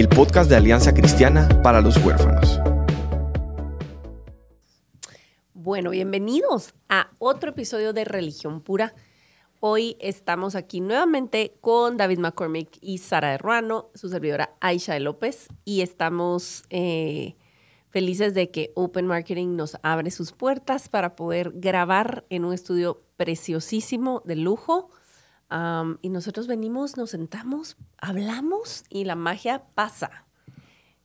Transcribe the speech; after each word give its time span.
el 0.00 0.08
podcast 0.08 0.48
de 0.48 0.56
Alianza 0.56 0.94
Cristiana 0.94 1.46
para 1.62 1.82
los 1.82 2.02
Huérfanos. 2.02 2.58
Bueno, 5.52 5.90
bienvenidos 5.90 6.72
a 6.88 7.10
otro 7.18 7.50
episodio 7.50 7.92
de 7.92 8.06
Religión 8.06 8.62
Pura. 8.62 8.94
Hoy 9.60 9.98
estamos 10.00 10.54
aquí 10.54 10.80
nuevamente 10.80 11.52
con 11.60 11.98
David 11.98 12.18
McCormick 12.18 12.78
y 12.80 12.96
Sara 12.96 13.36
Ruano, 13.36 13.90
su 13.94 14.08
servidora 14.08 14.56
Aisha 14.60 14.98
López, 14.98 15.48
y 15.66 15.82
estamos 15.82 16.64
eh, 16.70 17.36
felices 17.90 18.32
de 18.32 18.50
que 18.50 18.72
Open 18.76 19.06
Marketing 19.06 19.54
nos 19.54 19.76
abre 19.82 20.10
sus 20.10 20.32
puertas 20.32 20.88
para 20.88 21.14
poder 21.14 21.52
grabar 21.56 22.24
en 22.30 22.46
un 22.46 22.54
estudio 22.54 23.02
preciosísimo 23.18 24.22
de 24.24 24.36
lujo 24.36 24.88
y 26.02 26.08
nosotros 26.08 26.46
venimos, 26.46 26.96
nos 26.96 27.10
sentamos, 27.10 27.76
hablamos 27.98 28.84
y 28.88 29.04
la 29.04 29.16
magia 29.16 29.64
pasa. 29.74 30.26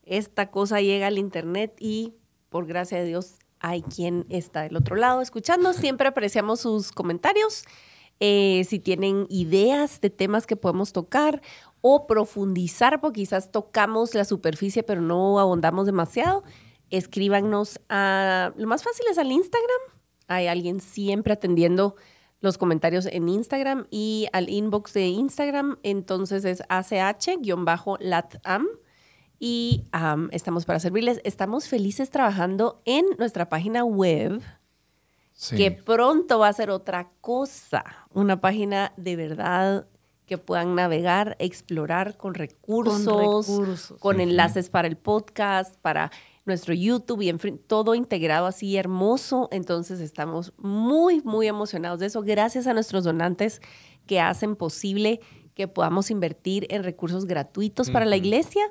Esta 0.04 0.52
cosa 0.52 0.82
llega 0.82 1.08
al 1.08 1.18
internet 1.18 1.76
y 1.80 2.14
por 2.50 2.68
gracia 2.68 3.00
de 3.00 3.06
Dios 3.06 3.36
hay 3.60 3.82
quien 3.82 4.28
está 4.30 4.62
del 4.62 4.78
otro 4.78 4.96
lado 4.96 5.22
escuchando. 5.22 5.74
Siempre 5.74 6.08
apreciamos 6.08 6.60
sus 6.60 6.92
comentarios. 6.92 7.64
Eh, 8.20 8.66
si 8.70 8.80
tienen 8.80 9.26
ideas 9.30 10.00
de 10.00 10.10
temas 10.10 10.46
que 10.46 10.56
podemos 10.56 10.94
tocar 10.94 11.42
o 11.82 12.08
profundizar, 12.08 13.02
porque 13.02 13.22
quizás 13.22 13.52
tocamos 13.52 14.14
la 14.14 14.26
superficie 14.26 14.84
pero 14.84 15.02
no 15.02 15.40
ahondamos 15.40 15.86
demasiado, 15.86 16.44
escríbanos 16.92 17.80
a... 17.90 18.54
Lo 18.56 18.68
más 18.68 18.84
fácil 18.84 19.06
es 19.10 19.18
al 19.18 19.32
Instagram. 19.32 19.82
Hay 20.28 20.48
alguien 20.48 20.80
siempre 20.80 21.34
atendiendo 21.34 21.96
los 22.46 22.58
comentarios 22.58 23.06
en 23.08 23.28
Instagram 23.28 23.88
y 23.92 24.28
al 24.32 24.50
inbox 24.50 24.94
de 24.94 25.08
Instagram. 25.08 25.78
Entonces 25.84 26.46
es 26.46 26.64
ACH-LATAM 26.70 28.68
y 29.40 29.84
estamos 30.32 30.66
para 30.66 30.80
servirles. 30.80 31.20
Estamos 31.26 31.68
felices 31.68 32.10
trabajando 32.10 32.82
en 32.86 33.06
nuestra 33.18 33.50
página 33.50 33.84
web. 33.84 34.42
Que 35.50 35.72
pronto 35.72 36.40
va 36.40 36.48
a 36.48 36.54
ser 36.54 36.70
otra 36.70 37.12
cosa, 37.20 37.84
una 38.14 38.40
página 38.40 38.94
de 38.96 39.18
verdad 39.18 39.86
que 40.26 40.38
puedan 40.38 40.76
navegar, 40.76 41.36
explorar 41.40 42.16
con 42.16 42.36
recursos, 42.36 43.94
con, 44.00 44.22
enlaces 44.22 44.70
para 44.70 44.88
el 44.88 44.96
podcast, 44.96 45.76
para 45.82 46.12
nuestro 46.46 46.74
YouTube 46.74 47.22
y 47.22 47.30
en 47.30 47.40
fin, 47.40 47.60
todo 47.68 47.96
integrado 47.96 48.46
así 48.46 48.78
hermoso. 48.78 49.50
Entonces 49.52 50.00
estamos 50.00 50.54
muy, 50.58 51.22
muy 51.22 51.48
emocionados 51.48 52.00
de 52.00 52.08
eso. 52.08 52.22
Gracias 52.22 52.68
a 52.68 52.74
nuestros 52.74 53.04
donantes 53.04 53.62
que 54.06 54.20
hacen 54.20 54.56
posible 54.56 55.20
que 55.56 55.68
podamos 55.68 56.12
invertir 56.12 56.68
en 56.70 56.84
recursos 56.84 57.26
gratuitos 57.26 57.90
para 57.90 58.06
la 58.06 58.18
iglesia. 58.18 58.64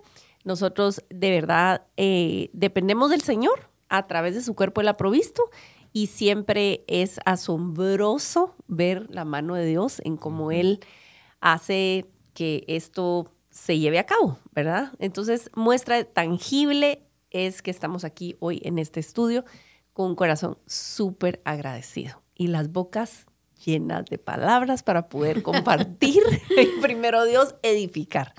Nosotros 0.45 1.02
de 1.08 1.30
verdad 1.30 1.86
eh, 1.97 2.50
dependemos 2.52 3.11
del 3.11 3.22
Señor 3.22 3.70
a 3.89 4.06
través 4.06 4.34
de 4.34 4.42
su 4.42 4.55
cuerpo 4.55 4.80
Él 4.80 4.89
ha 4.89 4.97
provisto 4.97 5.50
y 5.92 6.08
siempre 6.08 6.84
es 6.86 7.19
asombroso 7.25 8.55
ver 8.67 9.06
la 9.11 9.24
mano 9.24 9.55
de 9.55 9.64
Dios 9.64 10.01
en 10.05 10.17
cómo 10.17 10.52
Él 10.52 10.80
hace 11.40 12.07
que 12.34 12.64
esto 12.68 13.33
se 13.51 13.79
lleve 13.79 13.98
a 13.98 14.07
cabo, 14.07 14.39
¿verdad? 14.52 14.92
Entonces 14.98 15.51
muestra 15.55 16.05
tangible 16.05 17.07
es 17.34 17.61
que 17.62 17.70
estamos 17.70 18.05
aquí 18.05 18.36
hoy 18.39 18.61
en 18.64 18.78
este 18.78 19.00
estudio 19.00 19.45
con 19.92 20.06
un 20.06 20.14
corazón 20.14 20.56
súper 20.67 21.42
agradecido 21.45 22.22
y 22.34 22.46
las 22.46 22.72
bocas 22.72 23.27
llenas 23.64 24.05
de 24.06 24.18
palabras 24.18 24.83
para 24.83 25.08
poder 25.08 25.42
compartir 25.42 26.22
y 26.50 26.80
primero 26.80 27.24
Dios 27.24 27.56
edificar. 27.62 28.34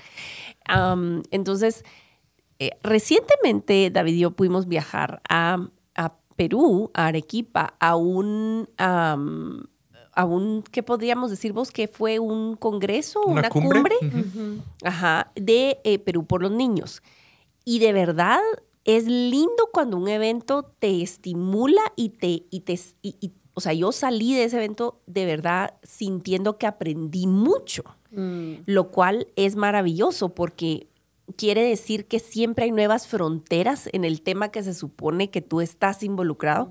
entonces, 1.32 1.84
eh, 2.58 2.72
recientemente 2.84 3.90
David 3.92 4.14
y 4.14 4.20
yo 4.20 4.32
pudimos 4.32 4.68
viajar 4.68 5.22
a, 5.30 5.70
Perú, 6.38 6.92
a 6.94 7.06
Arequipa, 7.06 7.76
a 7.80 7.96
un, 7.96 8.68
a 8.78 9.16
un, 10.26 10.64
¿qué 10.70 10.84
podríamos 10.84 11.32
decir 11.32 11.54
vos? 11.54 11.72
Que 11.72 11.88
fue 11.88 12.20
un 12.20 12.58
congreso, 12.58 13.22
una, 13.22 13.50
cumbre, 13.50 13.96
Ajá, 14.84 15.32
de 15.36 15.80
eh, 15.86 15.98
Perú 15.98 16.26
por 16.26 16.42
los 16.42 16.52
niños. 16.52 17.02
Y 17.64 17.80
de 17.80 17.94
verdad 17.94 18.42
es 18.86 19.06
lindo 19.06 19.70
cuando 19.74 19.98
un 19.98 20.08
evento 20.08 20.72
te 20.80 21.02
estimula 21.02 21.82
y 21.96 22.10
te, 22.10 22.46
y 22.50 22.62
te 22.62 22.80
o 23.56 23.62
sea, 23.62 23.74
yo 23.74 23.92
salí 23.92 24.36
de 24.36 24.44
ese 24.44 24.58
evento 24.58 25.02
de 25.08 25.26
verdad 25.26 25.76
sintiendo 25.82 26.58
que 26.58 26.68
aprendí 26.68 27.26
mucho, 27.26 27.84
mm. 28.12 28.54
lo 28.66 28.92
cual 28.92 29.28
es 29.36 29.56
maravilloso 29.56 30.36
porque 30.36 30.88
quiere 31.38 31.64
decir 31.64 32.06
que 32.06 32.20
siempre 32.20 32.66
hay 32.66 32.72
nuevas 32.72 33.08
fronteras 33.08 33.90
en 33.92 34.04
el 34.06 34.22
tema 34.22 34.50
que 34.50 34.62
se 34.62 34.74
supone 34.74 35.32
que 35.32 35.42
tú 35.42 35.62
estás 35.62 36.04
involucrado. 36.04 36.70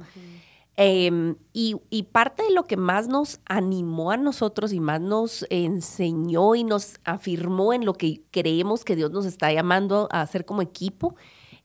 Em, 0.77 1.37
y, 1.53 1.77
y, 1.89 2.03
parte 2.05 2.43
de 2.43 2.53
lo 2.53 2.65
que 2.65 2.77
más 2.77 3.07
nos 3.07 3.39
animó 3.47 4.11
a 4.11 4.17
nosotros 4.17 4.73
y 4.73 4.81
más 4.81 5.01
nos 5.01 5.47
enseñó 5.49 6.57
y 6.57 6.65
nos 6.65 6.97
afirmó 7.05 7.73
en 7.73 7.85
lo 7.85 7.95
que 7.95 8.23
creemos 8.33 8.85
que 8.85 8.97
Dios 8.97 9.13
nos 9.13 9.25
está 9.25 9.53
llamando 9.53 10.09
a 10.11 10.21
hacer 10.21 10.45
como 10.45 10.63
equipo 10.63 11.15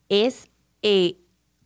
es 0.10 0.50
eh, 0.82 1.18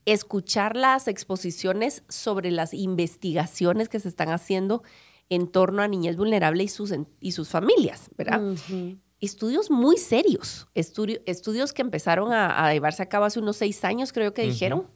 escuchar 0.05 0.75
las 0.75 1.07
exposiciones 1.07 2.03
sobre 2.09 2.51
las 2.51 2.73
investigaciones 2.73 3.89
que 3.89 3.99
se 3.99 4.09
están 4.09 4.29
haciendo 4.29 4.83
en 5.29 5.47
torno 5.47 5.81
a 5.81 5.87
niñez 5.87 6.17
vulnerable 6.17 6.63
y 6.63 6.67
sus, 6.67 6.93
y 7.19 7.31
sus 7.31 7.49
familias, 7.49 8.09
¿verdad? 8.17 8.41
Estudios 9.21 9.71
muy 9.71 9.97
serios, 9.97 10.67
estudios 10.73 11.71
que 11.71 11.81
empezaron 11.81 12.33
a, 12.33 12.71
llevarse 12.73 13.01
a 13.01 13.07
cabo 13.07 13.23
hace 13.25 13.39
unos 13.39 13.55
seis 13.55 13.85
años, 13.85 14.11
creo 14.11 14.33
que 14.33 14.43
dijeron, 14.43 14.87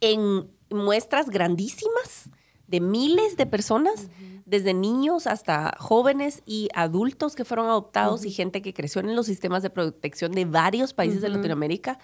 en 0.00 0.50
muestras 0.70 1.28
grandísimas 1.28 2.30
de 2.66 2.80
miles 2.80 3.36
de 3.36 3.44
personas, 3.44 4.08
desde 4.46 4.72
niños 4.72 5.26
hasta 5.26 5.76
jóvenes 5.78 6.42
y 6.46 6.68
adultos 6.74 7.34
que 7.34 7.44
fueron 7.44 7.66
adoptados 7.66 8.24
y 8.24 8.30
gente 8.30 8.62
que 8.62 8.72
creció 8.72 9.02
en 9.02 9.14
los 9.14 9.26
sistemas 9.26 9.62
de 9.62 9.70
protección 9.70 10.32
de 10.32 10.46
varios 10.46 10.94
países 10.94 11.20
de 11.20 11.28
Latinoamérica 11.28 11.98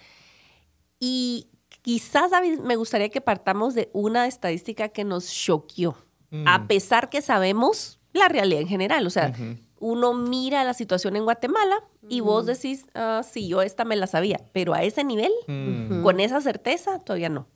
y 1.05 1.49
quizás, 1.81 2.31
David, 2.31 2.59
me 2.59 2.77
gustaría 2.77 3.09
que 3.09 3.19
partamos 3.19 3.75
de 3.75 3.89
una 3.91 4.25
estadística 4.25 4.87
que 4.87 5.03
nos 5.03 5.29
choqueó, 5.29 5.97
mm. 6.31 6.47
a 6.47 6.65
pesar 6.65 7.09
que 7.09 7.21
sabemos 7.21 7.99
la 8.13 8.29
realidad 8.29 8.61
en 8.61 8.69
general. 8.69 9.05
O 9.05 9.09
sea, 9.09 9.33
uno 9.79 10.13
mira 10.13 10.63
la 10.63 10.73
situación 10.73 11.17
en 11.17 11.25
Guatemala 11.25 11.83
y 12.07 12.21
vos 12.21 12.45
decís, 12.45 12.85
ah, 12.95 13.21
sí, 13.29 13.49
yo 13.49 13.61
esta 13.61 13.83
me 13.83 13.97
la 13.97 14.07
sabía, 14.07 14.39
pero 14.53 14.73
a 14.73 14.83
ese 14.83 15.03
nivel, 15.03 15.33
mm. 15.47 16.03
con 16.03 16.21
esa 16.21 16.39
certeza, 16.39 16.99
todavía 16.99 17.27
no. 17.27 17.49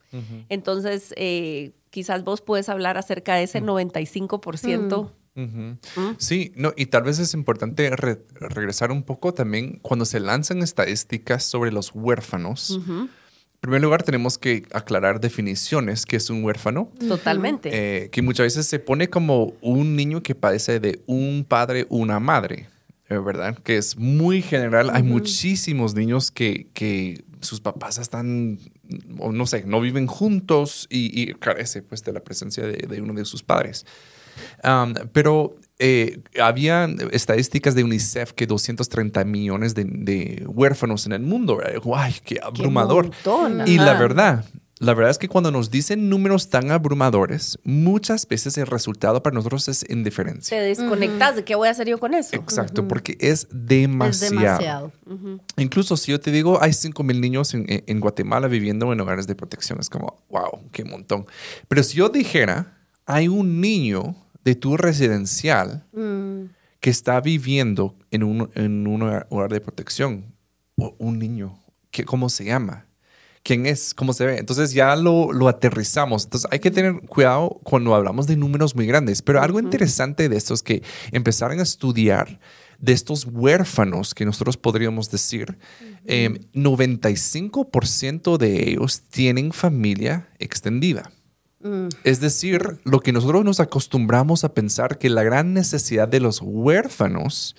Entonces, 0.50 1.14
eh, 1.16 1.72
quizás 1.88 2.22
vos 2.22 2.42
puedes 2.42 2.68
hablar 2.68 2.98
acerca 2.98 3.34
de 3.36 3.44
ese 3.44 3.62
95%. 3.62 5.10
Mm. 5.36 5.78
Sí, 6.18 6.52
no, 6.54 6.74
y 6.76 6.86
tal 6.86 7.04
vez 7.04 7.18
es 7.18 7.32
importante 7.32 7.90
regresar 7.94 8.90
un 8.90 9.04
poco 9.04 9.32
también 9.32 9.78
cuando 9.80 10.04
se 10.04 10.20
lanzan 10.20 10.58
estadísticas 10.58 11.44
sobre 11.44 11.72
los 11.72 11.92
huérfanos. 11.94 12.78
En 13.58 13.62
primer 13.62 13.82
lugar, 13.82 14.04
tenemos 14.04 14.38
que 14.38 14.62
aclarar 14.72 15.20
definiciones, 15.20 16.06
que 16.06 16.14
es 16.14 16.30
un 16.30 16.44
huérfano. 16.44 16.92
Totalmente. 17.08 17.70
Eh, 17.72 18.08
que 18.10 18.22
muchas 18.22 18.46
veces 18.46 18.68
se 18.68 18.78
pone 18.78 19.10
como 19.10 19.52
un 19.60 19.96
niño 19.96 20.22
que 20.22 20.36
padece 20.36 20.78
de 20.78 21.02
un 21.06 21.44
padre 21.46 21.84
una 21.90 22.20
madre, 22.20 22.68
eh, 23.08 23.18
¿verdad? 23.18 23.58
Que 23.58 23.76
es 23.76 23.96
muy 23.96 24.42
general. 24.42 24.90
Hay 24.92 25.02
muchísimos 25.02 25.96
niños 25.96 26.30
que, 26.30 26.68
que 26.72 27.24
sus 27.40 27.60
papás 27.60 27.98
están, 27.98 28.60
o 29.18 29.32
no 29.32 29.44
sé, 29.44 29.64
no 29.66 29.80
viven 29.80 30.06
juntos 30.06 30.86
y, 30.88 31.34
carece 31.34 31.82
pues 31.82 32.04
de 32.04 32.12
la 32.12 32.20
presencia 32.20 32.64
de, 32.64 32.86
de 32.86 33.02
uno 33.02 33.12
de 33.12 33.24
sus 33.24 33.42
padres. 33.42 33.86
pero 35.12 35.56
eh, 35.78 36.22
había 36.40 36.88
estadísticas 37.12 37.74
de 37.76 37.84
UNICEF 37.84 38.32
que 38.32 38.46
230 38.46 39.24
millones 39.24 39.74
de, 39.74 40.44
huérfanos 40.46 41.06
en 41.06 41.12
el 41.12 41.22
mundo. 41.22 41.60
¡Ay, 41.94 42.16
qué 42.24 42.40
abrumador! 42.42 43.10
y 43.66 43.78
la 43.78 43.94
verdad, 43.94 44.44
La 44.80 44.94
verdad 44.94 45.10
es 45.10 45.18
que 45.18 45.28
cuando 45.28 45.50
nos 45.50 45.70
dicen 45.70 46.08
números 46.08 46.50
tan 46.50 46.70
abrumadores, 46.70 47.58
muchas 47.64 48.26
veces 48.26 48.58
el 48.58 48.66
resultado 48.66 49.22
para 49.22 49.34
nosotros 49.34 49.68
es 49.68 49.84
indiferencia. 49.88 50.58
Te 50.58 50.64
desconectas 50.64 51.36
de 51.36 51.44
qué 51.44 51.54
voy 51.54 51.68
a 51.68 51.72
hacer 51.72 51.88
yo 51.88 51.98
con 51.98 52.14
eso. 52.14 52.34
Exacto, 52.34 52.86
porque 52.86 53.16
es 53.20 53.46
demasiado. 53.50 54.24
Es 54.24 54.30
demasiado. 54.30 54.92
Incluso 55.56 55.96
si 55.96 56.12
yo 56.12 56.20
te 56.20 56.30
digo, 56.30 56.62
hay 56.62 56.72
5 56.72 57.02
mil 57.02 57.20
niños 57.20 57.54
en, 57.54 57.66
en 57.68 58.00
Guatemala 58.00 58.48
viviendo 58.48 58.92
en 58.92 59.00
hogares 59.00 59.26
de 59.26 59.34
protección, 59.34 59.78
es 59.80 59.90
como, 59.90 60.22
wow, 60.28 60.60
qué 60.72 60.84
montón. 60.84 61.26
Pero 61.68 61.82
si 61.82 61.96
yo 61.98 62.08
dijera, 62.08 62.78
hay 63.06 63.26
un 63.26 63.60
niño 63.60 64.14
de 64.48 64.54
tu 64.54 64.78
residencial 64.78 65.84
que 66.80 66.88
está 66.88 67.20
viviendo 67.20 67.94
en 68.10 68.22
un, 68.22 68.48
en 68.54 68.86
un 68.86 69.02
hogar 69.02 69.52
de 69.52 69.60
protección, 69.60 70.24
o 70.78 70.96
un 70.98 71.18
niño, 71.18 71.58
que, 71.90 72.06
¿cómo 72.06 72.30
se 72.30 72.46
llama? 72.46 72.86
quién 73.42 73.66
es, 73.66 73.92
cómo 73.94 74.14
se 74.14 74.26
ve. 74.26 74.38
Entonces 74.38 74.72
ya 74.72 74.96
lo, 74.96 75.32
lo, 75.32 75.48
aterrizamos. 75.48 76.24
Entonces 76.24 76.50
hay 76.50 76.60
que 76.60 76.70
tener 76.70 77.02
cuidado 77.02 77.60
cuando 77.62 77.94
hablamos 77.94 78.26
de 78.26 78.36
números 78.36 78.74
muy 78.74 78.86
grandes. 78.86 79.20
Pero 79.22 79.42
algo 79.42 79.60
interesante 79.60 80.30
de 80.30 80.36
esto 80.36 80.54
es 80.54 80.62
que 80.62 80.82
empezaron 81.12 81.60
a 81.60 81.62
estudiar 81.62 82.40
de 82.78 82.92
estos 82.92 83.24
huérfanos 83.24 84.14
que 84.14 84.24
nosotros 84.24 84.56
podríamos 84.56 85.10
decir, 85.10 85.58
95% 86.06 88.32
em, 88.32 88.38
de 88.38 88.70
ellos 88.70 89.02
tienen 89.10 89.52
familia 89.52 90.28
extendida. 90.38 91.10
Mm. 91.60 91.88
Es 92.04 92.20
decir, 92.20 92.78
lo 92.84 93.00
que 93.00 93.12
nosotros 93.12 93.44
nos 93.44 93.60
acostumbramos 93.60 94.44
a 94.44 94.54
pensar 94.54 94.98
que 94.98 95.10
la 95.10 95.22
gran 95.22 95.54
necesidad 95.54 96.08
de 96.08 96.20
los 96.20 96.40
huérfanos 96.42 97.56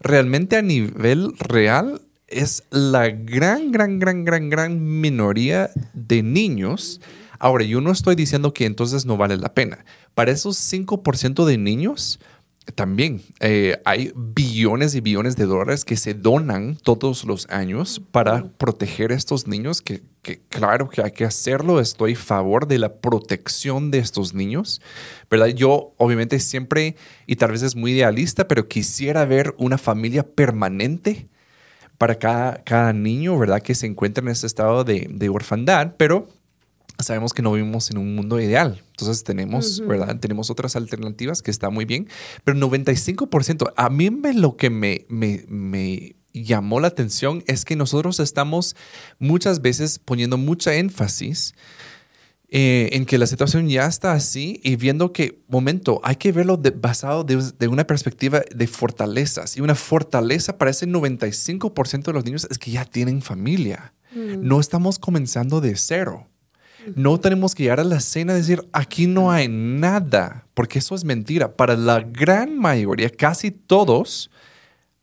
realmente 0.00 0.56
a 0.56 0.62
nivel 0.62 1.32
real 1.38 2.02
es 2.28 2.64
la 2.70 3.08
gran, 3.08 3.72
gran, 3.72 3.98
gran, 3.98 4.24
gran, 4.24 4.50
gran 4.50 5.00
minoría 5.00 5.70
de 5.94 6.22
niños. 6.22 7.00
Ahora, 7.38 7.64
yo 7.64 7.80
no 7.80 7.90
estoy 7.90 8.16
diciendo 8.16 8.52
que 8.52 8.66
entonces 8.66 9.06
no 9.06 9.16
vale 9.16 9.36
la 9.36 9.54
pena. 9.54 9.84
Para 10.14 10.32
esos 10.32 10.58
5% 10.58 11.44
de 11.46 11.56
niños, 11.56 12.20
también 12.74 13.22
eh, 13.40 13.80
hay 13.84 14.12
billones 14.14 14.94
y 14.94 15.00
billones 15.00 15.36
de 15.36 15.46
dólares 15.46 15.84
que 15.84 15.96
se 15.96 16.14
donan 16.14 16.76
todos 16.76 17.24
los 17.24 17.48
años 17.50 18.00
para 18.10 18.44
proteger 18.58 19.12
a 19.12 19.14
estos 19.14 19.46
niños, 19.46 19.82
que, 19.82 20.02
que, 20.22 20.40
claro 20.48 20.88
que 20.88 21.02
hay 21.02 21.12
que 21.12 21.24
hacerlo, 21.24 21.80
estoy 21.80 22.12
a 22.12 22.16
favor 22.16 22.66
de 22.66 22.78
la 22.78 23.00
protección 23.00 23.90
de 23.90 23.98
estos 23.98 24.34
niños, 24.34 24.80
¿verdad? 25.30 25.48
Yo 25.48 25.94
obviamente 25.96 26.38
siempre, 26.40 26.96
y 27.26 27.36
tal 27.36 27.52
vez 27.52 27.62
es 27.62 27.76
muy 27.76 27.92
idealista, 27.92 28.48
pero 28.48 28.68
quisiera 28.68 29.24
ver 29.24 29.54
una 29.58 29.78
familia 29.78 30.22
permanente 30.22 31.28
para 31.96 32.16
cada, 32.16 32.62
cada 32.64 32.92
niño, 32.92 33.38
¿verdad? 33.38 33.60
Que 33.60 33.74
se 33.74 33.86
encuentra 33.86 34.22
en 34.22 34.28
ese 34.28 34.46
estado 34.46 34.84
de, 34.84 35.08
de 35.10 35.28
orfandad, 35.28 35.94
pero 35.96 36.28
sabemos 36.98 37.32
que 37.32 37.42
no 37.42 37.52
vivimos 37.52 37.90
en 37.90 37.98
un 37.98 38.14
mundo 38.14 38.40
ideal. 38.40 38.82
Entonces 38.90 39.24
tenemos, 39.24 39.80
¿verdad? 39.86 40.18
Tenemos 40.18 40.50
otras 40.50 40.76
alternativas 40.76 41.42
que 41.42 41.50
está 41.50 41.70
muy 41.70 41.84
bien, 41.84 42.08
pero 42.44 42.58
95%, 42.58 43.72
a 43.76 43.90
mí 43.90 44.10
me, 44.10 44.34
lo 44.34 44.56
que 44.56 44.70
me, 44.70 45.06
me, 45.08 45.44
me 45.48 46.16
llamó 46.32 46.80
la 46.80 46.88
atención 46.88 47.42
es 47.46 47.64
que 47.64 47.76
nosotros 47.76 48.20
estamos 48.20 48.76
muchas 49.18 49.62
veces 49.62 49.98
poniendo 49.98 50.38
mucha 50.38 50.74
énfasis 50.74 51.54
eh, 52.50 52.88
en 52.92 53.04
que 53.04 53.18
la 53.18 53.26
situación 53.26 53.68
ya 53.68 53.86
está 53.86 54.12
así 54.12 54.58
y 54.64 54.76
viendo 54.76 55.12
que, 55.12 55.42
momento, 55.48 56.00
hay 56.02 56.16
que 56.16 56.32
verlo 56.32 56.58
basado 56.76 57.22
de, 57.22 57.68
una 57.68 57.86
perspectiva 57.86 58.40
de 58.54 58.66
fortalezas. 58.66 59.58
Y 59.58 59.60
una 59.60 59.74
fortaleza 59.74 60.56
para 60.56 60.70
ese 60.70 60.86
95% 60.86 62.04
de 62.04 62.12
los 62.12 62.24
niños 62.24 62.46
es 62.50 62.58
que 62.58 62.70
ya 62.70 62.86
tienen 62.86 63.20
familia. 63.20 63.92
Mm. 64.14 64.48
No 64.48 64.60
estamos 64.60 64.98
comenzando 64.98 65.60
de 65.60 65.76
cero. 65.76 66.26
No 66.94 67.18
tenemos 67.18 67.54
que 67.54 67.64
llegar 67.64 67.80
a 67.80 67.84
la 67.84 68.00
cena 68.00 68.32
y 68.34 68.36
decir, 68.36 68.66
aquí 68.72 69.06
no 69.06 69.30
hay 69.30 69.48
nada, 69.48 70.46
porque 70.54 70.78
eso 70.78 70.94
es 70.94 71.04
mentira. 71.04 71.56
Para 71.56 71.76
la 71.76 72.00
gran 72.00 72.58
mayoría, 72.58 73.10
casi 73.10 73.50
todos, 73.50 74.30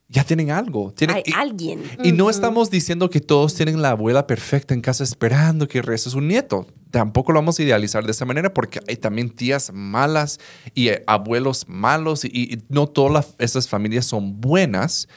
ya 0.08 0.24
tienen 0.24 0.52
algo. 0.52 0.94
Tienen, 0.94 1.18
Hay 1.18 1.24
alguien. 1.36 1.84
Y 2.04 2.12
no 2.12 2.30
estamos 2.30 2.70
diciendo 2.70 3.10
que 3.10 3.20
todos 3.20 3.56
tienen 3.56 3.82
la 3.82 3.92
abuela 3.92 4.28
perfecta 4.28 4.74
en 4.74 4.82
casa 4.82 5.04
esperando 5.04 5.68
que 5.68 5.82
reces 5.82 6.14
un 6.14 6.28
nieto. 6.28 6.68
Tampoco 6.92 7.32
lo 7.32 7.40
vamos 7.40 7.60
a 7.60 7.64
idealizar 7.64 8.06
de 8.06 8.12
esa 8.12 8.26
manera 8.26 8.54
porque 8.54 8.80
hay 8.88 8.98
también 8.98 9.30
tías 9.30 9.72
malas 9.74 10.40
y 10.74 10.90
eh, 10.90 11.04
abuelos 11.08 11.66
malos 11.68 12.24
y, 12.24 12.64
no 12.70 12.88
todas 12.88 13.36
esas 13.40 13.68
familias 13.68 14.06
son 14.06 14.40
buenas. 14.40 15.08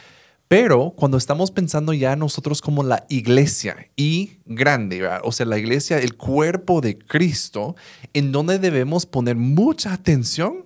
Pero 0.49 0.95
cuando 0.97 1.19
estamos 1.19 1.50
pensando 1.50 1.93
ya 1.93 2.17
nosotros 2.17 2.62
como 2.62 2.83
la 2.83 3.05
iglesia 3.11 3.91
y 3.97 4.39
grande, 4.47 5.06
o 5.23 5.31
sea, 5.31 5.45
la 5.45 5.59
iglesia, 5.59 5.99
el 5.99 6.17
cuerpo 6.17 6.81
de 6.81 6.99
Cristo, 6.99 7.77
en 8.15 8.33
donde 8.33 8.59
debemos 8.59 9.05
poner 9.05 9.37
mucha 9.37 9.93
atención 9.93 10.65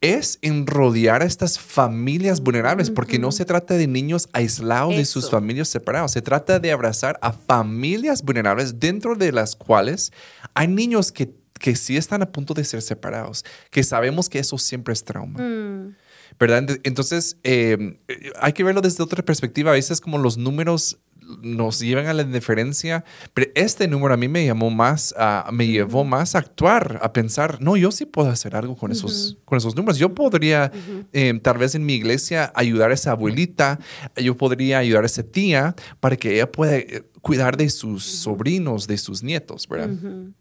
es 0.00 0.38
en 0.42 0.66
rodear 0.66 1.22
a 1.22 1.26
estas 1.26 1.58
familias 1.58 2.40
vulnerables, 2.40 2.90
porque 2.90 3.18
no 3.18 3.30
se 3.30 3.44
trata 3.44 3.74
de 3.74 3.86
niños 3.86 4.28
aislados 4.32 4.96
de 4.96 5.04
sus 5.04 5.30
familias 5.30 5.68
separados, 5.68 6.12
se 6.12 6.22
trata 6.22 6.58
de 6.58 6.72
abrazar 6.72 7.18
a 7.22 7.32
familias 7.32 8.22
vulnerables 8.22 8.80
dentro 8.80 9.14
de 9.14 9.30
las 9.30 9.54
cuales 9.54 10.12
hay 10.54 10.68
niños 10.68 11.12
que, 11.12 11.34
que 11.58 11.76
sí 11.76 11.96
están 11.96 12.22
a 12.22 12.32
punto 12.32 12.54
de 12.54 12.64
ser 12.64 12.82
separados, 12.82 13.44
que 13.70 13.84
sabemos 13.84 14.28
que 14.28 14.38
eso 14.38 14.58
siempre 14.58 14.94
es 14.94 15.04
trauma. 15.04 15.40
Mm. 15.40 15.94
¿Verdad? 16.38 16.78
Entonces, 16.82 17.38
eh, 17.42 17.98
hay 18.40 18.52
que 18.52 18.64
verlo 18.64 18.80
desde 18.80 19.02
otra 19.02 19.24
perspectiva. 19.24 19.70
A 19.70 19.74
veces 19.74 20.00
como 20.00 20.18
los 20.18 20.36
números 20.38 20.98
nos 21.42 21.80
llevan 21.80 22.06
a 22.06 22.14
la 22.14 22.22
indiferencia, 22.22 23.04
pero 23.34 23.50
este 23.54 23.88
número 23.88 24.14
a 24.14 24.16
mí 24.16 24.28
me 24.28 24.44
llamó 24.44 24.70
más, 24.70 25.14
me 25.52 25.66
llevó 25.66 26.04
más 26.04 26.34
a 26.34 26.38
actuar, 26.38 26.98
a 27.02 27.12
pensar, 27.12 27.60
no, 27.60 27.76
yo 27.76 27.90
sí 27.90 28.06
puedo 28.06 28.28
hacer 28.30 28.56
algo 28.56 28.76
con 28.76 28.92
esos, 28.92 29.38
con 29.44 29.58
esos 29.58 29.76
números. 29.76 29.98
Yo 29.98 30.14
podría, 30.14 30.72
em, 31.12 31.40
tal 31.40 31.58
vez 31.58 31.74
en 31.74 31.84
mi 31.84 31.94
iglesia, 31.94 32.52
ayudar 32.54 32.90
a 32.90 32.94
esa 32.94 33.12
abuelita, 33.12 33.78
yo 34.16 34.36
podría 34.36 34.78
ayudar 34.78 35.04
a 35.04 35.06
esa 35.06 35.22
tía 35.22 35.74
para 36.00 36.16
que 36.16 36.34
ella 36.34 36.50
pueda 36.50 36.76
eh, 36.76 37.04
cuidar 37.20 37.56
de 37.56 37.68
sus 37.70 38.04
sobrinos, 38.04 38.86
de 38.86 38.98
sus 38.98 39.22
nietos, 39.22 39.68
¿verdad? 39.68 39.90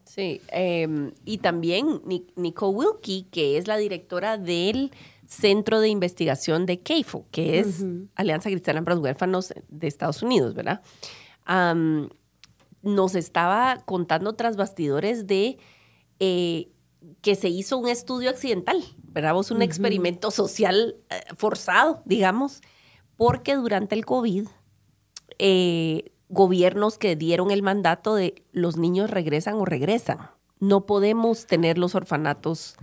Sí, 0.05 0.41
em, 0.49 1.11
y 1.25 1.37
también 1.39 2.01
Nicole 2.35 2.75
Wilkie, 2.75 3.27
que 3.31 3.57
es 3.57 3.67
la 3.67 3.77
directora 3.77 4.37
del 4.37 4.91
Centro 5.29 5.79
de 5.79 5.89
Investigación 5.89 6.65
de 6.65 6.81
CAFO, 6.81 7.27
que 7.29 7.59
es 7.59 7.85
Alianza 8.15 8.49
Cristiana 8.49 8.83
para 8.83 8.95
los 8.95 9.03
Huérfanos 9.03 9.53
de 9.67 9.87
Estados 9.87 10.23
Unidos, 10.23 10.55
¿verdad? 10.55 10.81
nos 12.81 13.15
estaba 13.15 13.81
contando 13.85 14.33
tras 14.33 14.55
bastidores 14.55 15.27
de 15.27 15.57
eh, 16.19 16.69
que 17.21 17.35
se 17.35 17.49
hizo 17.49 17.77
un 17.77 17.87
estudio 17.87 18.29
accidental, 18.29 18.83
¿verdad? 19.03 19.35
un 19.51 19.61
experimento 19.61 20.31
social 20.31 20.95
eh, 21.09 21.21
forzado, 21.35 22.01
digamos, 22.05 22.61
porque 23.15 23.55
durante 23.55 23.95
el 23.95 24.05
COVID, 24.05 24.47
eh, 25.37 26.11
gobiernos 26.29 26.97
que 26.97 27.15
dieron 27.15 27.51
el 27.51 27.61
mandato 27.61 28.15
de 28.15 28.43
los 28.51 28.77
niños 28.77 29.09
regresan 29.11 29.55
o 29.55 29.65
regresan. 29.65 30.17
No 30.59 30.85
podemos 30.85 31.45
tener 31.45 31.77
los 31.77 31.95
orfanatos 31.95 32.77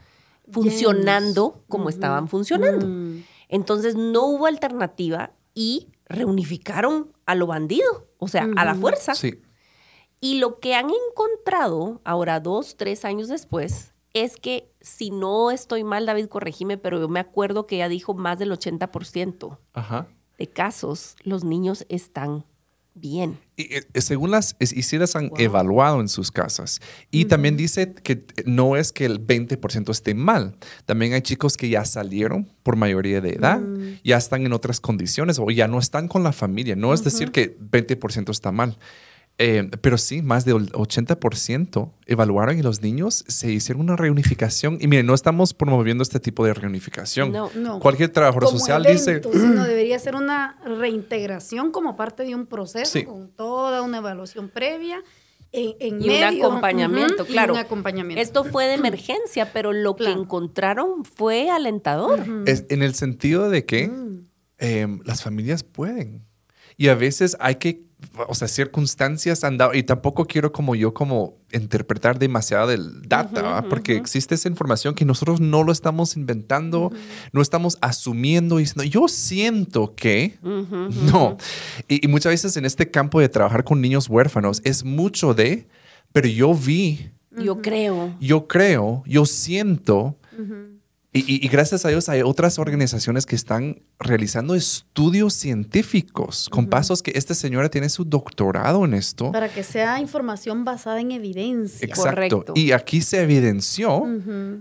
funcionando 0.51 1.65
como 1.69 1.89
estaban 1.89 2.29
funcionando. 2.29 2.87
Mm. 2.87 3.25
Entonces 3.49 3.95
no 3.95 4.27
hubo 4.27 4.47
alternativa 4.47 5.33
y 5.55 5.89
reunificaron 6.09 7.13
a 7.27 7.35
lo 7.35 7.47
bandido, 7.47 8.09
o 8.19 8.29
sea, 8.29 8.49
a 8.57 8.65
la 8.65 8.75
fuerza. 8.75 9.15
Sí. 9.15 9.41
Y 10.21 10.39
lo 10.39 10.61
que 10.61 10.75
han 10.75 10.91
encontrado 10.91 12.01
ahora, 12.05 12.41
dos, 12.41 12.77
tres 12.77 13.05
años 13.05 13.29
después, 13.29 13.93
es 14.13 14.37
que 14.37 14.73
si 14.81 15.11
no 15.11 15.51
estoy 15.51 15.85
mal, 15.85 16.07
David, 16.07 16.27
corregime, 16.27 16.79
pero 16.79 16.99
yo 16.99 17.09
me 17.09 17.21
acuerdo 17.21 17.67
que 17.67 17.77
ella 17.77 17.89
dijo 17.89 18.15
más 18.15 18.39
del 18.39 18.51
80% 18.51 19.59
de 20.39 20.47
casos, 20.47 21.17
los 21.23 21.45
niños 21.45 21.85
están 21.89 22.45
bien. 22.97 23.39
Y, 23.57 23.75
eh, 23.75 23.87
según 24.01 24.31
las, 24.31 24.57
y 24.59 24.83
si 24.83 24.99
las 24.99 25.17
han 25.17 25.31
evaluado 25.39 26.01
en 26.01 26.09
sus 26.09 26.31
casas. 26.31 26.81
Y 27.11 27.27
también 27.27 27.57
dice 27.57 27.93
que 27.93 28.25
no 28.45 28.77
es 28.77 28.93
que 28.93 29.05
el 29.05 29.25
20% 29.25 29.91
esté 29.91 30.15
mal. 30.15 30.57
También 30.85 31.13
hay 31.13 31.23
chicos 31.23 31.57
que 31.57 31.69
ya 31.69 31.85
salieron 31.85 32.51
por 32.63 32.77
mayoría 32.77 33.21
de 33.21 33.31
edad, 33.31 33.61
mm. 33.61 34.01
ya 34.03 34.17
están 34.17 34.45
en 34.45 34.53
otras 34.53 34.81
condiciones 34.81 35.39
o 35.39 35.51
ya 35.51 35.69
no 35.69 35.79
están 35.79 36.09
con 36.09 36.23
la 36.23 36.33
familia. 36.33 36.77
No 36.77 36.93
es 36.93 37.05
decir 37.05 37.31
que 37.31 37.59
20% 37.59 38.31
está 38.31 38.53
mal. 38.53 38.77
Eh, 39.39 39.71
pero 39.83 39.99
sí, 39.99 40.23
más 40.23 40.47
del 40.47 40.73
80% 40.73 41.93
evaluaron 42.07 42.59
y 42.59 42.63
los 42.63 42.81
niños 42.81 43.23
se 43.29 43.53
hicieron 43.53 43.83
una 43.83 43.97
reunificación. 43.97 44.79
Y 44.81 44.87
miren, 44.89 45.05
no 45.05 45.15
estamos 45.15 45.53
promoviendo 45.53 46.03
este 46.03 46.21
tipo 46.21 46.47
de 46.47 46.55
reunificación. 46.55 47.33
No, 47.33 47.51
no. 47.55 47.79
Cualquier 47.81 48.09
trabajador 48.11 48.49
social 48.49 48.83
dice. 48.83 49.21
Sino 49.23 49.65
debería 49.65 49.99
ser 49.99 50.15
una 50.15 50.59
reintegración 50.65 51.71
como 51.71 51.97
parte 51.97 52.23
de 52.23 52.35
un 52.35 52.47
proceso 52.47 53.05
con 53.05 53.29
toda 53.29 53.83
una 53.83 53.99
evaluación 53.99 54.49
previa. 54.49 55.03
En, 55.53 56.03
y 56.03 56.09
un 56.11 56.25
acompañamiento, 56.25 57.25
claro. 57.25 57.55
un 57.55 57.59
acompañamiento. 57.59 58.21
Esto 58.21 58.45
fue 58.45 58.67
de 58.67 58.75
emergencia, 58.75 59.53
pero 59.53 59.73
lo 59.73 59.97
que 59.97 60.11
encontraron 60.11 61.05
fue 61.05 61.51
alentador. 61.51 62.25
es 62.47 62.65
en 62.69 62.83
el 62.83 62.95
sentido 62.95 63.49
de 63.49 63.65
que 63.65 63.89
mm. 63.89 64.27
em, 64.59 65.01
las 65.05 65.23
familias 65.23 65.63
pueden. 65.63 66.27
Y 66.77 66.89
a 66.89 66.95
veces 66.95 67.39
hay 67.41 67.55
que 67.55 67.86
o 68.29 68.35
sea, 68.35 68.49
circunstancias 68.49 69.45
han 69.45 69.59
dado, 69.59 69.75
y 69.75 69.83
tampoco 69.83 70.27
quiero 70.27 70.53
como 70.53 70.75
yo 70.75 70.95
como 70.95 71.37
interpretar 71.53 72.19
demasiado 72.19 72.69
del 72.69 73.03
data, 73.03 73.65
porque 73.69 73.97
existe 73.97 74.35
esa 74.35 74.49
información 74.49 74.95
que 74.95 75.05
nosotros 75.05 75.41
no 75.41 75.63
lo 75.63 75.73
estamos 75.73 76.17
inventando, 76.17 76.93
no 77.33 77.41
estamos 77.41 77.79
asumiendo 77.81 78.59
y 78.59 78.65
diciendo, 78.65 78.85
yo 78.85 79.09
siento 79.09 79.95
que, 79.95 80.39
no. 80.43 81.37
Y, 81.89 82.07
muchas 82.09 82.33
veces 82.33 82.57
en 82.57 82.65
este 82.65 82.91
campo 82.91 83.21
de 83.21 83.29
trabajar 83.29 83.65
con 83.65 83.81
niños 83.81 84.09
huérfanos 84.09 84.61
es 84.65 84.85
mucho 84.85 85.35
de, 85.35 85.67
pero 86.13 86.29
yo 86.29 86.55
vi. 86.55 87.11
Yo 87.37 87.61
creo. 87.61 88.17
Yo 88.21 88.47
creo, 88.47 89.03
yo 89.07 89.27
siento. 89.27 90.17
Y, 91.19 91.49
gracias 91.49 91.85
a 91.85 91.89
Dios 91.89 92.09
hay 92.09 92.23
otras 92.23 92.59
organizaciones 92.59 93.27
que 93.27 93.37
están 93.37 93.83
realizando 93.99 94.55
estudios 94.55 95.35
científicos 95.35 96.49
con 96.51 96.67
pasos 96.67 97.03
que 97.03 97.13
esta 97.15 97.35
señora 97.35 97.71
tiene 97.71 97.89
su 97.89 98.05
doctorado 98.05 98.85
en 98.85 98.95
esto. 98.95 99.33
Para 99.33 99.49
que 99.49 99.63
sea 99.63 99.99
información 100.01 100.65
basada 100.65 101.01
en 101.01 101.13
evidencia. 101.13 101.87
Exacto. 101.87 102.45
Y 102.55 102.73
aquí 102.73 103.01
se 103.01 103.23
evidenció 103.23 104.05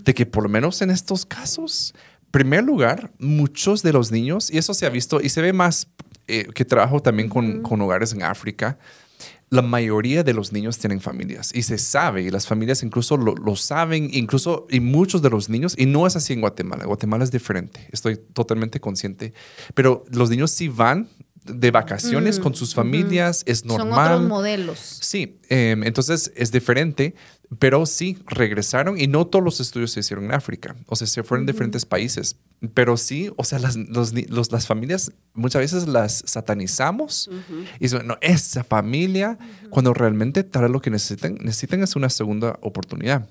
de 0.04 0.14
que 0.14 0.26
por 0.26 0.44
lo 0.44 0.50
menos 0.50 0.82
en 0.82 0.92
estos 0.92 1.26
casos, 1.26 1.94
en 2.26 2.32
primer 2.32 2.64
lugar, 2.64 3.12
muchos 3.20 3.84
de 3.84 3.94
los 3.94 4.12
niños, 4.12 4.50
y 4.52 4.58
eso 4.58 4.74
se 4.74 4.86
ha 4.86 4.90
visto 4.90 5.22
y 5.22 5.30
se 5.30 5.42
ve 5.42 5.54
más 5.54 5.88
eh, 6.28 6.48
que 6.54 6.66
trabajo 6.66 7.02
también 7.02 7.30
con, 7.30 7.62
con 7.62 7.82
hogares 7.82 8.14
en 8.14 8.24
África, 8.24 8.78
la 9.50 9.62
mayoría 9.62 10.24
de 10.24 10.34
los 10.34 10.52
niños 10.52 10.80
tienen 10.80 11.02
familias 11.02 11.52
y 11.54 11.62
se 11.62 11.78
sabe, 11.78 12.24
y 12.24 12.32
las 12.32 12.48
familias 12.48 12.84
incluso 12.84 13.18
lo, 13.18 13.56
saben, 13.56 14.10
incluso 14.12 14.68
y 14.70 14.80
muchos 14.80 15.22
de 15.22 15.30
los 15.30 15.50
niños, 15.50 15.75
y 15.78 15.86
no 15.86 16.08
es 16.08 16.16
así 16.16 16.34
en 16.34 16.42
Guatemala, 16.42 16.86
Guatemala 16.86 17.24
es 17.24 17.32
diferente, 17.32 17.88
estoy 17.92 18.18
totalmente 18.18 18.80
consciente, 18.80 19.34
pero 19.74 20.04
los 20.12 20.30
niños 20.30 20.52
sí 20.52 20.68
van 20.68 21.10
de 21.44 21.70
vacaciones 21.70 22.40
con 22.40 22.56
sus 22.56 22.74
familias, 22.74 23.44
es 23.46 23.66
normal. 23.66 23.90
Son 23.94 24.14
otros 24.16 24.28
modelos. 24.28 24.80
Sí, 24.80 25.40
em, 25.50 25.84
entonces 25.84 26.32
es 26.36 26.52
diferente, 26.52 27.14
pero 27.60 27.86
sí 27.86 28.18
regresaron 28.26 29.00
y 29.00 29.08
no 29.08 29.28
todos 29.28 29.44
los 29.44 29.60
estudios 29.60 29.92
se 29.92 30.00
hicieron 30.00 30.26
en 30.26 30.34
África, 30.34 30.76
o 30.88 30.96
sea, 30.96 31.08
se 31.08 31.24
fueron 31.24 31.44
en 31.44 31.48
diferentes 31.54 31.86
países, 31.86 32.38
pero 32.74 32.98
sí, 32.98 33.32
o 33.36 33.44
sea, 33.44 33.60
las, 33.60 33.76
las 33.78 34.68
familias 34.68 35.12
muchas 35.34 35.62
veces 35.62 35.88
las 35.88 36.24
satanizamos 36.26 37.30
y 37.80 37.84
dicen, 37.84 38.08
no, 38.08 38.18
esa 38.22 38.64
familia, 38.64 39.38
cuando 39.70 39.94
realmente 39.94 40.44
tal 40.44 40.64
vez 40.64 40.72
lo 40.72 40.82
que 40.82 40.90
necesitan, 40.90 41.36
necesitan 41.42 41.84
es 41.84 41.96
una 41.96 42.10
segunda 42.10 42.58
oportunidad. 42.62 43.28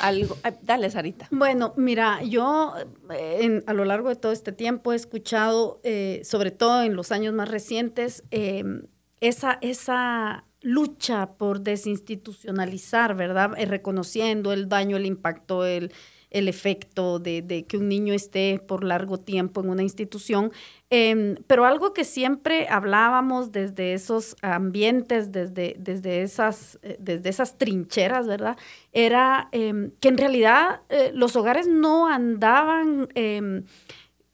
Algo, 0.00 0.38
dale, 0.62 0.90
Sarita. 0.90 1.28
Bueno, 1.30 1.74
mira, 1.76 2.22
yo 2.22 2.74
eh, 3.10 3.62
a 3.66 3.72
lo 3.72 3.84
largo 3.84 4.08
de 4.08 4.16
todo 4.16 4.32
este 4.32 4.52
tiempo 4.52 4.92
he 4.92 4.96
escuchado, 4.96 5.80
eh, 5.82 6.20
sobre 6.24 6.50
todo 6.50 6.82
en 6.82 6.94
los 6.94 7.10
años 7.12 7.34
más 7.34 7.48
recientes, 7.48 8.22
em, 8.30 8.82
esa, 9.20 9.58
esa 9.62 10.44
lucha 10.64 11.34
por 11.36 11.60
desinstitucionalizar, 11.60 13.14
¿verdad? 13.14 13.52
Eh, 13.56 13.66
reconociendo 13.66 14.52
el 14.52 14.68
daño, 14.68 14.96
el 14.96 15.06
impacto, 15.06 15.64
el, 15.66 15.92
el 16.30 16.48
efecto 16.48 17.20
de, 17.20 17.64
que 17.68 17.76
un 17.76 17.88
niño 17.88 18.12
esté 18.12 18.58
por 18.58 18.82
largo 18.82 19.18
tiempo 19.18 19.60
en 19.60 19.68
una 19.68 19.82
institución. 19.82 20.52
Em, 20.90 21.36
pero 21.46 21.64
algo 21.64 21.92
que 21.92 22.04
siempre 22.04 22.66
hablábamos 22.68 23.52
desde 23.52 23.92
esos 23.92 24.36
ambientes, 24.42 25.30
desde, 25.30 25.76
desde, 25.78 26.22
esas, 26.22 26.78
eh, 26.82 26.96
desde 26.98 27.28
esas 27.28 27.56
trincheras, 27.56 28.26
¿verdad? 28.26 28.56
Era 28.92 29.48
em, 29.52 29.92
que 30.00 30.08
en 30.08 30.18
realidad 30.18 30.80
eh, 30.88 31.12
los 31.14 31.36
hogares 31.36 31.68
no 31.68 32.08
andaban 32.08 33.08
em, 33.14 33.64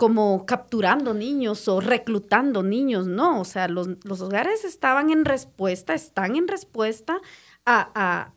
como 0.00 0.46
capturando 0.46 1.12
niños 1.12 1.68
o 1.68 1.78
reclutando 1.78 2.62
niños, 2.62 3.06
no, 3.06 3.38
o 3.38 3.44
sea, 3.44 3.68
los, 3.68 3.86
los 4.02 4.22
hogares 4.22 4.64
estaban 4.64 5.10
en 5.10 5.26
respuesta, 5.26 5.92
están 5.92 6.36
en 6.36 6.48
respuesta 6.48 7.20
a, 7.66 8.32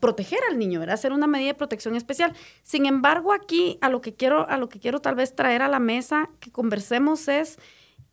proteger 0.00 0.38
al 0.50 0.58
niño, 0.58 0.80
¿verdad? 0.80 0.94
Hacer 0.94 1.12
una 1.12 1.26
medida 1.26 1.48
de 1.48 1.54
protección 1.56 1.94
especial. 1.94 2.32
Sin 2.62 2.86
embargo, 2.86 3.34
aquí 3.34 3.76
a 3.82 3.90
lo 3.90 4.00
que 4.00 4.14
quiero, 4.14 4.48
a 4.48 4.56
lo 4.56 4.70
que 4.70 4.80
quiero 4.80 5.00
tal 5.00 5.14
vez 5.14 5.36
traer 5.36 5.60
a 5.60 5.68
la 5.68 5.78
mesa, 5.78 6.30
que 6.40 6.50
conversemos 6.50 7.28
es 7.28 7.58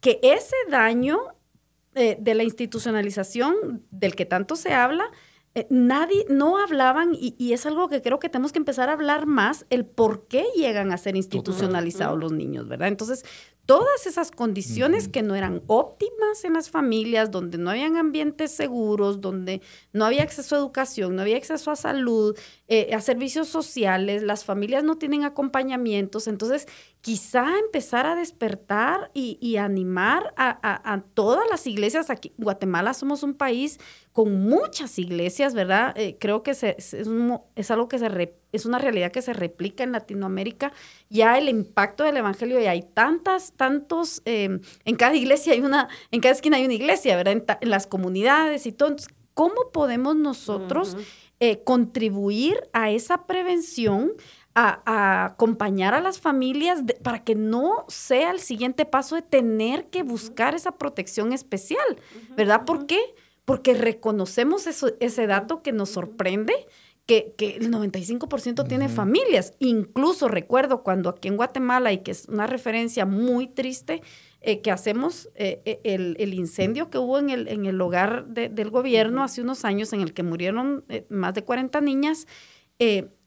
que 0.01 0.19
ese 0.21 0.57
daño 0.69 1.19
eh, 1.95 2.17
de 2.19 2.35
la 2.35 2.43
institucionalización 2.43 3.85
del 3.89 4.17
que 4.17 4.25
tanto 4.25 4.57
se 4.57 4.73
habla, 4.73 5.05
eh, 5.55 5.67
nadie, 5.69 6.25
no 6.29 6.57
hablaban, 6.57 7.11
y, 7.13 7.53
es 7.53 7.67
algo 7.67 7.87
que 7.87 8.01
creo 8.01 8.17
que 8.17 8.27
tenemos 8.27 8.51
que 8.51 8.57
empezar 8.57 8.89
a 8.89 8.93
hablar 8.93 9.27
más, 9.27 9.67
el 9.69 9.85
por 9.85 10.27
qué 10.27 10.45
llegan 10.55 10.91
a 10.91 10.97
ser 10.97 11.15
institucionalizados 11.15 12.19
los 12.19 12.31
niños, 12.31 12.67
¿verdad? 12.67 12.87
Entonces, 12.87 13.23
todas 13.67 14.07
esas 14.07 14.31
condiciones 14.31 15.07
que 15.07 15.21
no 15.21 15.35
eran 15.35 15.61
óptimas 15.67 16.43
en 16.43 16.53
las 16.53 16.71
familias, 16.71 17.29
donde 17.29 17.59
no 17.59 17.69
habían 17.69 17.97
ambientes 17.97 18.51
seguros, 18.51 19.21
donde 19.21 19.61
no 19.93 20.05
había 20.05 20.23
acceso 20.23 20.55
a 20.55 20.59
educación, 20.59 21.15
no 21.15 21.21
había 21.21 21.37
acceso 21.37 21.69
a 21.69 21.75
salud, 21.75 22.35
eh, 22.67 22.93
a 22.93 22.99
servicios 22.99 23.47
sociales, 23.47 24.23
las 24.23 24.45
familias 24.45 24.83
no 24.83 24.97
tienen 24.97 25.23
acompañamientos, 25.23 26.27
entonces 26.27 26.67
quizá 27.03 27.59
empezar 27.59 28.05
a 28.05 28.15
despertar 28.15 29.11
y, 29.13 29.57
animar 29.57 30.33
a, 30.37 31.03
todas 31.13 31.43
las 31.51 31.67
iglesias. 31.67 32.09
Aquí 32.09 32.31
en 32.37 32.45
Guatemala 32.45 32.93
somos 32.93 33.23
un 33.23 33.33
país 33.33 33.77
con 34.13 34.47
muchas 34.47 34.97
iglesias, 34.97 35.53
¿verdad? 35.53 35.93
Eh, 35.97 36.15
creo 36.17 36.43
que 36.43 36.51
es, 36.51 36.63
es, 36.63 37.71
algo 37.71 37.89
que 37.89 37.99
se 37.99 38.37
es 38.53 38.65
una 38.65 38.79
realidad 38.79 39.11
que 39.11 39.21
se 39.21 39.33
replica 39.33 39.83
en 39.83 39.91
Latinoamérica. 39.91 40.71
Ya 41.09 41.37
el 41.37 41.49
impacto 41.49 42.05
del 42.05 42.15
evangelio 42.15 42.61
y 42.61 42.67
hay 42.67 42.83
tantas, 42.83 43.51
tantos, 43.51 44.21
eh, 44.23 44.61
en 44.85 44.95
cada 44.95 45.13
iglesia 45.13 45.51
hay 45.51 45.59
una, 45.59 45.89
en 46.09 46.21
cada 46.21 46.33
esquina 46.33 46.55
hay 46.55 46.63
una 46.63 46.75
iglesia, 46.75 47.17
¿verdad? 47.17 47.43
En, 47.59 47.69
las 47.69 47.85
comunidades 47.85 48.65
y 48.65 48.71
todo. 48.71 48.95
¿Cómo 49.33 49.71
podemos 49.73 50.15
nosotros 50.15 50.95
eh, 51.41 51.63
contribuir 51.65 52.55
a 52.71 52.91
esa 52.91 53.25
prevención? 53.25 54.13
A, 54.55 55.25
acompañar 55.25 55.93
a 55.93 56.01
las 56.01 56.19
familias 56.19 56.83
para 57.01 57.23
que 57.23 57.35
no 57.35 57.85
sea 57.87 58.31
el 58.31 58.39
siguiente 58.39 58.85
paso 58.85 59.15
de 59.15 59.21
tener 59.21 59.87
que 59.87 60.03
buscar 60.03 60.55
esa 60.55 60.73
protección 60.73 61.33
especial, 61.33 61.97
¿verdad? 62.35 62.65
¿Por 62.65 62.85
qué? 62.85 62.99
Porque 63.45 63.73
reconocemos 63.73 64.67
ese 64.67 65.27
dato 65.27 65.63
que 65.63 65.71
nos 65.71 65.89
sorprende, 65.89 66.53
que, 67.05 67.33
el 67.59 67.71
95% 67.71 68.67
tiene 68.67 68.87
familias. 68.87 69.53
Incluso 69.59 70.27
recuerdo 70.27 70.83
cuando 70.83 71.09
aquí 71.09 71.27
en 71.27 71.35
Guatemala, 71.35 71.91
y 71.91 71.99
que 71.99 72.11
es 72.11 72.27
una 72.29 72.47
referencia 72.47 73.05
muy 73.05 73.47
triste, 73.47 74.01
eh, 74.41 74.61
que 74.61 74.71
hacemos 74.71 75.29
eh, 75.35 75.61
eh, 75.65 75.79
el, 75.83 76.33
incendio 76.33 76.89
que 76.89 76.97
hubo 76.97 77.17
en 77.17 77.29
el, 77.29 77.47
en 77.47 77.65
el 77.65 77.79
hogar 77.81 78.27
del 78.27 78.69
gobierno 78.69 79.23
hace 79.23 79.41
unos 79.41 79.65
años 79.65 79.93
en 79.93 80.01
el 80.01 80.13
que 80.13 80.23
murieron 80.23 80.85
más 81.09 81.33
de 81.33 81.43
40 81.43 81.81
niñas. 81.81 82.27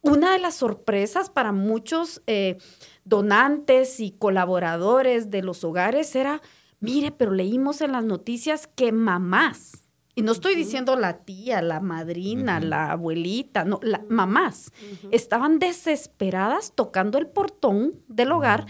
Una 0.07 0.33
de 0.33 0.39
las 0.39 0.55
sorpresas 0.55 1.31
para 1.31 1.51
muchos 1.51 2.23
eh, 2.29 2.59
donantes 3.05 3.99
y 3.99 4.13
colaboradores 4.13 5.31
de 5.31 5.43
los 5.43 5.65
hogares 5.65 6.15
era, 6.15 6.43
mire, 6.79 7.11
pero 7.11 7.33
leímos 7.33 7.81
en 7.81 7.91
las 7.91 8.05
noticias 8.05 8.69
que 8.69 8.93
mamás, 8.93 9.87
y 10.15 10.23
no 10.23 10.31
estoy 10.31 10.55
diciendo 10.55 10.97
la 10.97 11.25
tía, 11.25 11.61
la 11.61 11.81
madrina, 11.81 12.61
la 12.61 12.93
abuelita, 12.93 13.65
no, 13.65 13.81
la, 13.83 14.03
mamás, 14.09 14.73
estaban 15.11 15.59
desesperadas 15.59 16.73
tocando 16.75 17.19
el 17.19 17.27
portón 17.27 18.01
del 18.09 18.33
hogar 18.33 18.65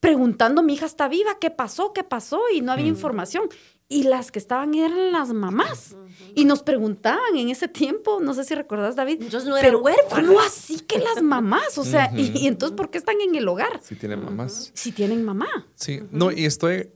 preguntando, 0.00 0.62
mi 0.62 0.74
hija 0.74 0.86
está 0.86 1.06
viva, 1.06 1.38
¿qué 1.38 1.50
pasó? 1.50 1.92
¿Qué 1.92 2.02
pasó? 2.02 2.40
Y 2.52 2.62
no 2.62 2.72
había 2.72 2.86
información 2.86 3.48
y 3.88 4.02
las 4.02 4.30
que 4.30 4.38
estaban 4.38 4.74
eran 4.74 5.12
las 5.12 5.32
mamás. 5.32 5.96
Y 6.34 6.44
nos 6.44 6.62
preguntaban 6.62 7.36
en 7.36 7.48
ese 7.48 7.68
tiempo, 7.68 8.20
no 8.20 8.34
sé 8.34 8.44
si 8.44 8.54
recordás, 8.54 8.96
David. 8.96 9.22
Entonces 9.22 9.48
no 9.48 9.56
eran 9.56 9.76
huérfanas. 9.76 10.26
¿Cómo 10.26 10.40
así 10.40 10.80
que 10.80 10.98
las 10.98 11.22
mamás? 11.22 11.78
O 11.78 11.84
sea, 11.84 12.12
y, 12.14 12.46
entonces, 12.46 12.76
¿por 12.76 12.90
qué 12.90 12.98
están 12.98 13.16
en 13.20 13.34
el 13.34 13.48
hogar? 13.48 13.80
Si 13.82 13.94
tienen 13.94 14.22
mamás. 14.22 14.70
Si 14.74 14.92
tienen 14.92 15.24
mamá. 15.24 15.48
Sí, 15.74 16.02
no, 16.10 16.30
y 16.30 16.44
estoy 16.44 16.90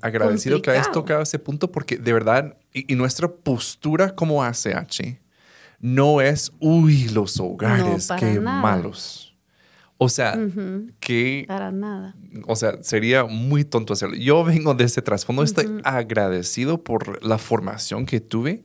agradecido 0.00 0.62
que 0.62 0.70
hayas 0.70 0.92
tocado 0.92 1.22
ese 1.22 1.38
punto 1.38 1.72
porque 1.72 1.96
de 1.96 2.12
verdad, 2.12 2.56
y, 2.72 2.94
nuestra 2.94 3.28
postura 3.28 4.14
como 4.14 4.44
ACH 4.44 5.18
no 5.80 6.20
es, 6.20 6.52
uy, 6.60 7.08
los 7.08 7.40
hogares, 7.40 8.08
qué 8.20 8.38
malos 8.38 9.31
o 10.02 10.08
sea, 10.08 10.38
que... 11.00 11.44
Para 11.46 11.70
nada. 11.70 12.16
O 12.46 12.56
sea, 12.56 12.82
sería 12.82 13.24
muy 13.24 13.64
tonto 13.64 13.92
hacerlo. 13.92 14.16
Yo 14.16 14.42
vengo 14.44 14.74
de 14.74 14.84
ese 14.84 15.02
trasfondo. 15.02 15.42
Estoy 15.42 15.80
agradecido 15.84 16.82
por 16.82 17.24
la 17.24 17.38
formación 17.38 18.04
que 18.04 18.20
tuve. 18.20 18.64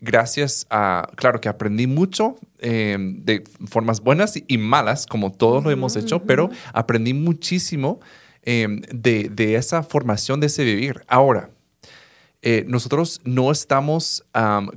Gracias 0.00 0.66
a, 0.70 1.08
claro 1.16 1.40
que 1.40 1.48
aprendí 1.48 1.86
mucho 1.86 2.36
em, 2.58 3.22
de 3.24 3.44
formas 3.66 4.00
buenas 4.00 4.42
y 4.46 4.58
malas, 4.58 5.06
como 5.06 5.30
todos 5.30 5.62
lo 5.62 5.70
hemos 5.70 5.96
hecho, 5.96 6.22
pero 6.24 6.48
aprendí 6.72 7.12
muchísimo 7.12 8.00
em, 8.42 8.80
de, 8.92 9.28
de 9.28 9.56
esa 9.56 9.82
formación, 9.82 10.40
de 10.40 10.46
ese 10.46 10.64
vivir. 10.64 11.02
Ahora, 11.06 11.50
eh, 12.42 12.64
nosotros 12.66 13.20
no 13.24 13.50
estamos 13.50 14.24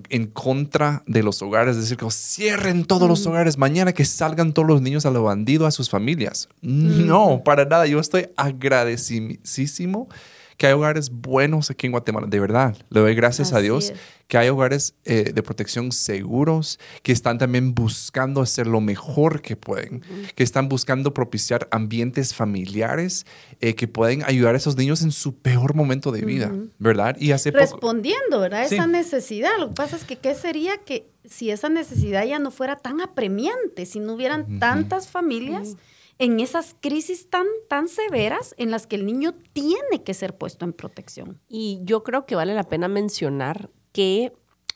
en 0.10 0.28
contra 0.28 1.02
de 1.08 1.24
los 1.24 1.42
hogares, 1.42 1.78
es 1.78 1.84
decir, 1.84 1.98
que 1.98 2.06
cierren 2.12 2.84
todos 2.84 3.08
los 3.08 3.26
hogares 3.26 3.58
mañana, 3.58 3.94
que 3.94 4.04
salgan 4.04 4.54
todos 4.54 4.68
los 4.68 4.82
niños 4.82 5.06
a 5.06 5.12
lo 5.12 5.24
bandido, 5.24 5.66
a 5.66 5.72
sus 5.72 5.90
familias. 5.90 6.50
No, 6.62 7.42
para 7.46 7.64
nada. 7.64 7.86
Yo 7.88 8.00
estoy 8.00 8.28
agradecidísimo 8.36 10.10
que 10.58 10.68
hay 10.68 10.74
hogares 10.74 11.10
buenos 11.10 11.70
aquí 11.70 11.88
en 11.88 11.92
Guatemala, 11.92 12.28
de 12.28 12.40
verdad. 12.40 12.76
Le 12.90 13.00
doy 13.00 13.16
gracias 13.16 13.54
a 13.54 13.60
Dios 13.60 13.92
es. 13.92 14.00
que 14.28 14.38
hay 14.38 14.50
hogares 14.50 14.96
eh, 15.06 15.32
de 15.34 15.44
protección 15.44 15.92
seguros, 15.92 16.80
que 17.02 17.12
están 17.12 17.38
también 17.38 17.74
buscando 17.74 18.42
hacer 18.42 18.68
lo 18.68 18.82
mejor 18.82 19.42
que 19.42 19.56
pueden, 19.56 20.04
que 20.36 20.44
están 20.44 20.70
buscando 20.70 21.14
propiciar 21.14 21.68
ambientes 21.72 22.34
familiares 22.34 23.26
eh, 23.60 23.76
que 23.76 23.88
pueden 23.88 24.24
ayudar 24.24 24.56
a 24.56 24.58
esos 24.58 24.78
niños 24.78 25.02
en 25.02 25.12
su 25.12 25.38
peor 25.38 25.76
momento 25.76 26.12
de 26.12 26.22
vida, 26.22 26.52
¿verdad? 26.80 27.16
Y 27.20 27.32
hace 27.32 27.52
poco... 27.52 27.64
Respondiendo, 27.64 28.40
¿verdad? 28.40 28.68
Sí. 28.68 28.76
Esa 28.76 28.88
necesidad. 28.88 29.52
Lo 29.60 29.70
que 29.70 29.76
pasa 29.76 29.96
es 29.96 30.04
que, 30.04 30.18
¿qué 30.18 30.36
sería 30.36 30.78
que 30.78 31.10
si 31.26 31.52
esa 31.52 31.70
necesidad 31.70 32.26
ya 32.26 32.40
no 32.40 32.52
fuera 32.52 32.76
tan 32.76 33.02
apremiante, 33.02 33.86
si 33.86 34.00
no 34.00 34.14
hubieran 34.14 34.60
tantas 34.60 35.08
familias 35.08 35.78
en 36.20 36.40
esas 36.40 36.76
crisis 36.80 37.30
tan, 37.30 37.46
tan 37.68 37.88
severas 37.88 38.54
en 38.58 38.72
las 38.72 38.88
que 38.88 38.96
el 38.96 39.06
niño 39.06 39.34
tiene 39.54 40.04
que 40.04 40.14
ser 40.14 40.38
puesto 40.38 40.66
en 40.66 40.74
protección? 40.74 41.40
Y 41.48 41.80
yo 41.84 42.04
creo 42.04 42.26
que 42.26 42.36
vale 42.36 42.54
la 42.54 42.64
pena 42.64 42.88
mencionar 42.88 43.70
que 43.92 44.34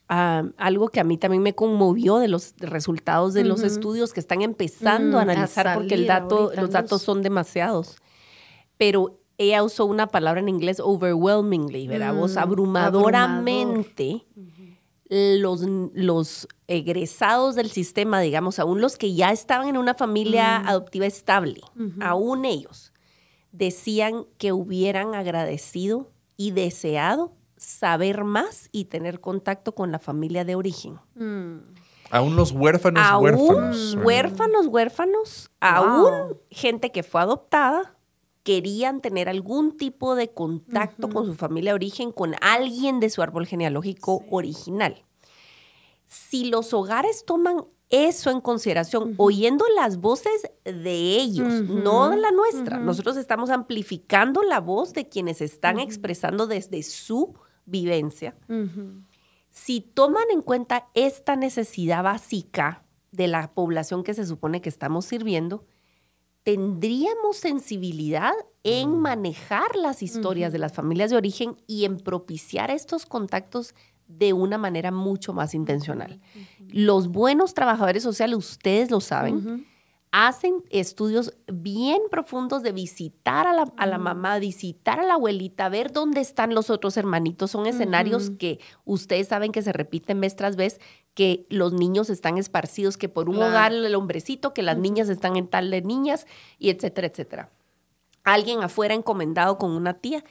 ah, 0.10 0.44
algo 0.58 0.90
que 0.90 1.00
a 1.00 1.04
mí 1.04 1.18
también 1.18 1.44
me 1.44 1.54
conmovió 1.54 2.18
de 2.18 2.28
los 2.28 2.54
resultados 2.58 3.34
de 3.34 3.44
los 3.44 3.64
estudios 3.64 4.14
que 4.14 4.20
están 4.20 4.42
empezando 4.42 5.18
a 5.20 5.26
Mm, 5.26 5.30
a 5.30 5.32
analizar 5.34 5.74
porque 5.76 5.96
el 5.96 6.08
dato, 6.08 6.52
los 6.56 6.70
datos 6.72 7.02
son 7.02 7.22
demasiados. 7.22 7.98
Pero 8.78 9.20
ella 9.38 9.64
usó 9.64 9.86
una 9.86 10.08
palabra 10.08 10.40
en 10.40 10.50
inglés 10.50 10.80
overwhelmingly, 10.80 11.88
¿verdad? 11.88 12.14
Vos 12.16 12.36
Mm, 12.36 12.40
abrumadoramente 12.40 14.26
los, 15.10 15.62
los 15.94 16.48
egresados 16.68 17.56
del 17.56 17.70
sistema, 17.72 18.20
digamos, 18.20 18.60
aún 18.60 18.82
los 18.82 18.98
que 18.98 19.14
ya 19.14 19.32
estaban 19.32 19.68
en 19.68 19.78
una 19.78 19.94
familia 19.94 20.58
adoptiva 20.58 21.06
estable, 21.06 21.62
aún 22.02 22.46
ellos, 22.46 22.94
decían 23.52 24.26
que 24.38 24.52
hubieran 24.52 25.16
agradecido 25.16 26.12
y 26.36 26.52
deseado 26.52 27.34
saber 27.58 28.24
más 28.24 28.70
y 28.72 28.86
tener 28.86 29.20
contacto 29.20 29.74
con 29.74 29.92
la 29.92 30.00
familia 30.00 30.46
de 30.46 30.56
origen. 30.56 31.00
Aún 32.10 32.36
los 32.36 32.52
huérfanos, 32.52 33.04
aún 33.06 33.24
huérfanos. 33.24 33.98
huérfanos, 34.04 34.68
huérfanos, 34.68 35.52
aún 35.60 36.38
gente 36.50 36.92
que 36.92 37.04
fue 37.04 37.22
adoptada, 37.22 37.97
querían 38.48 39.02
tener 39.02 39.28
algún 39.28 39.76
tipo 39.76 40.16
de 40.16 40.30
contacto 40.30 41.10
con 41.10 41.26
su 41.26 41.36
familia 41.36 41.72
de 41.72 41.76
origen, 41.76 42.14
con 42.14 42.34
alguien 42.40 43.02
de 43.02 43.10
su 43.10 43.22
árbol 43.22 43.46
genealógico 43.46 44.24
original. 44.32 45.04
Si 46.06 46.46
los 46.46 46.74
hogares 46.74 47.26
toman 47.26 47.66
eso 47.90 48.32
en 48.32 48.40
consideración, 48.40 49.16
oyendo 49.18 49.66
las 49.76 49.98
voces 49.98 50.50
de 50.64 51.18
ellos, 51.18 51.64
no 51.64 52.10
de 52.10 52.16
la 52.16 52.32
nuestra, 52.32 52.78
nosotros 52.78 53.18
estamos 53.18 53.50
amplificando 53.50 54.42
la 54.44 54.62
voz 54.62 54.94
de 54.94 55.10
quienes 55.10 55.42
están 55.42 55.78
expresando 55.78 56.48
desde 56.48 56.84
su 56.84 57.34
vivencia. 57.66 58.38
Si 59.50 59.82
toman 59.82 60.32
en 60.32 60.42
cuenta 60.42 60.88
esta 60.94 61.36
necesidad 61.36 62.02
básica 62.02 62.86
de 63.12 63.28
la 63.28 63.54
población 63.54 64.04
que 64.04 64.14
se 64.14 64.26
supone 64.26 64.62
que 64.62 64.70
estamos 64.70 65.04
sirviendo, 65.04 65.66
tendríamos 66.48 67.36
sensibilidad 67.36 68.32
en 68.64 69.00
manejar 69.00 69.76
las 69.76 70.02
historias 70.02 70.54
de 70.54 70.60
las 70.60 70.72
familias 70.72 71.10
de 71.10 71.18
origen 71.18 71.58
y 71.68 71.84
en 71.84 71.98
propiciar 71.98 72.72
estos 72.72 73.06
contactos 73.06 73.76
de 74.08 74.32
una 74.32 74.58
manera 74.58 74.90
mucho 74.90 75.34
más 75.34 75.54
intencional. 75.54 76.22
Los 76.70 77.10
buenos 77.10 77.54
trabajadores 77.54 78.02
sociales, 78.02 78.38
ustedes 78.38 78.90
lo 78.92 79.02
saben, 79.02 79.68
hacen 80.12 80.64
estudios 80.70 81.34
bien 81.52 82.02
profundos 82.10 82.64
de 82.64 82.72
visitar 82.72 83.46
a 83.46 83.54
la, 83.54 83.72
a 83.78 83.86
la 83.86 83.98
mamá, 83.98 84.40
visitar 84.40 85.00
a 85.00 85.04
la 85.04 85.16
abuelita, 85.16 85.70
ver 85.70 85.92
dónde 85.92 86.22
están 86.22 86.56
los 86.56 86.70
otros 86.70 86.96
hermanitos. 86.98 87.52
Son 87.52 87.66
escenarios 87.68 88.30
que 88.32 88.60
ustedes 88.86 89.28
saben 89.28 89.52
que 89.52 89.62
se 89.62 89.74
repiten 89.74 90.20
mes 90.20 90.36
tras 90.36 90.56
vez, 90.56 90.80
que 91.14 91.46
los 91.50 91.74
niños 91.74 92.10
están 92.10 92.38
esparcidos, 92.38 92.98
que 92.98 93.10
por 93.10 93.28
un 93.30 93.36
Claro. 93.36 93.52
hogar 93.52 93.74
el 93.74 93.96
hombrecito, 93.96 94.54
que 94.54 94.62
las 94.64 94.78
niñas 94.78 95.10
están 95.10 95.36
en 95.36 95.48
tal 95.48 95.70
de 95.72 95.82
niñas, 95.82 96.26
y 96.58 96.70
etcétera, 96.70 97.08
etcétera. 97.08 97.52
Alguien 98.24 98.62
afuera 98.64 98.94
encomendado 98.94 99.58
con 99.58 99.72
una 99.72 99.96
tía. 99.96 100.24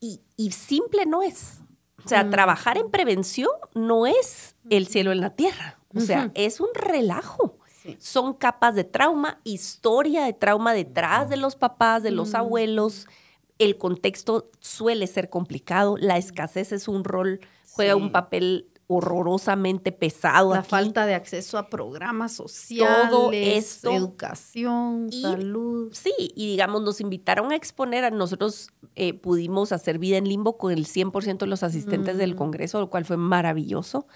Y, 0.00 0.20
y 0.36 0.52
simple 0.52 1.06
no 1.06 1.22
es. 1.22 1.60
O 2.04 2.08
sea, 2.08 2.30
trabajar 2.30 2.78
en 2.78 2.90
prevención 2.90 3.50
no 3.74 4.06
es 4.06 4.54
el 4.70 4.86
cielo 4.86 5.12
en 5.12 5.20
la 5.20 5.34
tierra. 5.34 5.78
O 5.94 6.00
sea, 6.00 6.30
es 6.34 6.60
un 6.60 6.68
relajo. 6.74 7.57
Sí. 7.92 7.96
Son 8.00 8.34
capas 8.34 8.74
de 8.74 8.84
trauma, 8.84 9.40
historia 9.44 10.24
de 10.24 10.32
trauma 10.32 10.72
detrás 10.74 11.28
de 11.28 11.36
los 11.36 11.56
papás, 11.56 12.02
de 12.02 12.10
los 12.10 12.34
abuelos. 12.34 13.06
El 13.58 13.76
contexto 13.78 14.50
suele 14.60 15.06
ser 15.06 15.30
complicado. 15.30 15.96
La 15.98 16.16
escasez 16.16 16.72
es 16.72 16.86
un 16.88 17.04
rol, 17.04 17.40
juega 17.72 17.94
Sí. 17.94 18.00
un 18.00 18.12
papel 18.12 18.68
horrorosamente 18.90 19.92
pesado. 19.92 20.54
La 20.54 20.60
aquí. 20.60 20.68
falta 20.70 21.04
de 21.06 21.14
acceso 21.14 21.58
a 21.58 21.68
programas 21.68 22.32
sociales, 22.32 23.64
esto. 23.66 23.90
educación, 23.92 25.08
Y- 25.10 25.20
salud. 25.22 25.92
Sí, 25.92 26.12
y 26.18 26.46
digamos, 26.48 26.82
nos 26.82 27.00
invitaron 27.00 27.52
a 27.52 27.56
exponer, 27.56 28.04
a 28.04 28.10
nosotros 28.10 28.70
eh, 28.96 29.12
pudimos 29.14 29.72
hacer 29.72 29.98
vida 29.98 30.16
en 30.16 30.28
limbo 30.28 30.56
con 30.56 30.72
el 30.72 30.86
100% 30.86 31.44
de 31.44 31.50
los 31.50 31.62
asistentes 31.62 32.16
del 32.18 32.34
Congreso, 32.34 32.80
lo 32.80 32.90
cual 32.90 33.04
fue 33.04 33.16
maravilloso. 33.16 34.06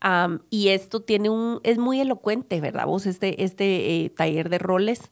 Am, 0.00 0.42
y 0.50 0.68
esto 0.68 1.00
tiene 1.00 1.30
un, 1.30 1.60
es 1.64 1.78
muy 1.78 2.00
elocuente, 2.00 2.60
¿verdad? 2.60 2.86
Vos, 2.86 3.06
este, 3.06 3.42
este 3.42 4.04
eh, 4.04 4.10
taller 4.10 4.48
de 4.48 4.58
roles. 4.58 5.10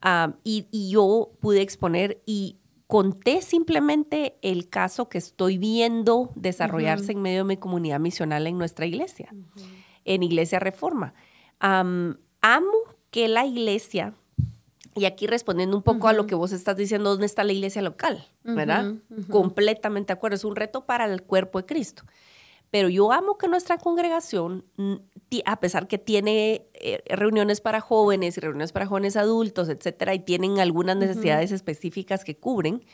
Am, 0.00 0.36
y, 0.44 0.66
y 0.70 0.90
yo 0.90 1.32
pude 1.40 1.62
exponer 1.62 2.22
y 2.26 2.56
conté 2.86 3.42
simplemente 3.42 4.36
el 4.42 4.68
caso 4.68 5.08
que 5.08 5.18
estoy 5.18 5.58
viendo 5.58 6.30
desarrollarse 6.34 7.12
en 7.12 7.22
medio 7.22 7.38
de 7.38 7.44
mi 7.44 7.56
comunidad 7.56 7.98
misional 7.98 8.46
en 8.46 8.58
nuestra 8.58 8.86
iglesia, 8.86 9.34
en 10.04 10.22
Iglesia 10.22 10.58
Reforma. 10.58 11.14
Am, 11.58 12.18
amo 12.42 12.72
que 13.10 13.28
la 13.28 13.44
iglesia, 13.44 14.14
y 14.94 15.06
aquí 15.06 15.26
respondiendo 15.26 15.76
un 15.76 15.82
poco 15.82 16.08
a 16.08 16.12
lo 16.12 16.26
que 16.26 16.34
vos 16.34 16.52
estás 16.52 16.76
diciendo, 16.76 17.10
¿dónde 17.10 17.26
está 17.26 17.42
la 17.42 17.52
iglesia 17.52 17.82
local? 17.82 18.24
¿Verdad? 18.44 18.94
Completamente 19.30 20.08
de 20.08 20.12
acuerdo, 20.12 20.36
es 20.36 20.44
un 20.44 20.54
reto 20.54 20.86
para 20.86 21.06
el 21.06 21.22
cuerpo 21.22 21.58
de 21.60 21.66
Cristo. 21.66 22.04
Pero 22.70 22.88
yo 22.88 23.12
amo 23.12 23.38
que 23.38 23.48
nuestra 23.48 23.78
congregación, 23.78 24.64
mm, 24.76 24.94
a 25.44 25.60
pesar 25.60 25.86
que 25.88 25.98
tiene 25.98 26.66
eh, 26.74 27.02
reuniones 27.08 27.60
para 27.60 27.80
jóvenes 27.80 28.36
y 28.36 28.40
reuniones 28.40 28.72
para 28.72 28.86
jóvenes 28.86 29.16
adultos, 29.16 29.68
etcétera, 29.68 30.14
y 30.14 30.20
tienen 30.20 30.60
algunas 30.60 30.96
necesidades 30.96 31.52
específicas 31.52 32.24
que 32.24 32.36
cubren, 32.36 32.84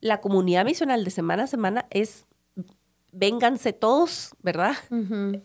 la 0.00 0.20
comunidad 0.20 0.64
misional 0.64 1.04
de 1.04 1.10
semana 1.10 1.44
a 1.44 1.46
semana 1.46 1.86
es 1.90 2.26
vénganse 3.12 3.72
todos, 3.74 4.30
¿verdad? 4.42 4.74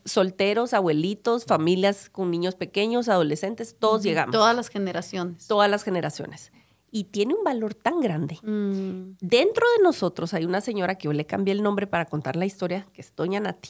Solteros, 0.06 0.74
abuelitos, 0.74 1.46
familias 1.46 2.10
con 2.10 2.32
niños 2.32 2.56
pequeños, 2.56 3.10
adolescentes, 3.10 3.76
todos 3.78 4.04
llegamos, 4.04 4.32
Todas 4.32 4.56
las 4.56 4.70
generaciones. 4.70 5.48
todas 5.48 5.70
las 5.70 5.84
generaciones. 5.84 6.52
Y 6.98 7.04
tiene 7.06 7.36
un 7.36 7.44
valor 7.44 7.76
tan 7.76 8.00
grande. 8.00 8.40
Mm, 8.42 9.18
Dentro 9.22 9.66
de 9.78 9.84
nosotros 9.84 10.34
hay 10.34 10.46
una 10.46 10.62
señora 10.62 10.96
que 10.98 11.06
yo 11.06 11.14
le 11.14 11.26
cambié 11.26 11.54
el 11.54 11.62
nombre 11.62 11.86
para 11.86 12.06
contar 12.06 12.36
la 12.36 12.46
historia, 12.46 12.88
que 12.94 13.02
es 13.02 13.14
Doña 13.16 13.40
Nati. 13.40 13.70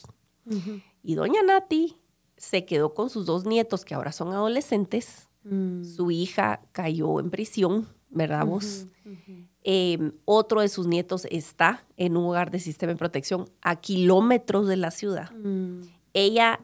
Y 1.03 1.15
Doña 1.15 1.43
Nati 1.43 1.97
se 2.37 2.63
quedó 2.65 2.93
con 2.93 3.09
sus 3.09 3.25
dos 3.25 3.45
nietos, 3.45 3.83
que 3.83 3.95
ahora 3.95 4.11
son 4.13 4.31
adolescentes. 4.31 5.27
mm, 5.43 5.83
Su 5.83 6.09
hija 6.11 6.61
cayó 6.71 7.19
en 7.19 7.29
prisión, 7.31 7.87
¿verdad 8.09 8.45
vos? 8.45 8.85
Eh, 9.63 10.13
otro 10.23 10.61
de 10.61 10.69
sus 10.69 10.87
nietos 10.87 11.25
está 11.29 11.85
en 11.97 12.15
un 12.15 12.25
hogar 12.27 12.51
de 12.51 12.59
sistema 12.59 12.93
de 12.93 12.97
protección 12.97 13.49
a 13.61 13.75
kilómetros 13.75 14.67
de 14.67 14.77
la 14.77 14.91
ciudad. 14.91 15.31
Mm, 15.33 15.81
Ella, 16.13 16.61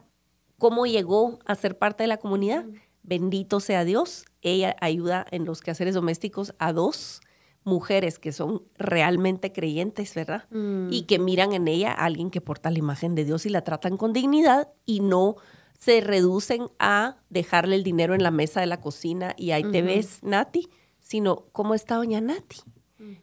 ¿cómo 0.58 0.86
llegó 0.86 1.38
a 1.44 1.54
ser 1.56 1.76
parte 1.76 2.04
de 2.04 2.08
la 2.08 2.16
comunidad? 2.16 2.64
Bendito 3.04 3.60
sea 3.60 3.84
Dios. 3.84 4.24
Ella 4.42 4.74
ayuda 4.80 5.26
en 5.30 5.44
los 5.44 5.60
quehaceres 5.60 5.94
domésticos 5.94 6.54
a 6.58 6.72
dos 6.72 7.20
mujeres 7.62 8.18
que 8.18 8.32
son 8.32 8.62
realmente 8.76 9.52
creyentes, 9.52 10.14
¿verdad? 10.14 10.44
mm. 10.50 10.92
Y 10.92 11.02
que 11.02 11.18
miran 11.18 11.52
en 11.52 11.68
ella 11.68 11.92
a 11.92 12.06
alguien 12.06 12.30
que 12.30 12.40
porta 12.40 12.70
la 12.70 12.78
imagen 12.78 13.14
de 13.14 13.24
Dios 13.24 13.46
y 13.46 13.50
la 13.50 13.62
tratan 13.62 13.96
con 13.96 14.12
dignidad 14.12 14.68
y 14.86 15.00
no 15.00 15.36
se 15.78 16.00
reducen 16.00 16.68
a 16.78 17.16
dejarle 17.28 17.76
el 17.76 17.84
dinero 17.84 18.14
en 18.14 18.22
la 18.22 18.30
mesa 18.30 18.60
de 18.60 18.66
la 18.66 18.80
cocina 18.80 19.34
y 19.36 19.50
ahí 19.50 19.64
te 19.70 19.82
ves, 19.82 20.22
Nati, 20.22 20.68
sino 20.98 21.46
cómo 21.52 21.74
está 21.74 21.96
doña 21.96 22.20
Nati. 22.20 22.60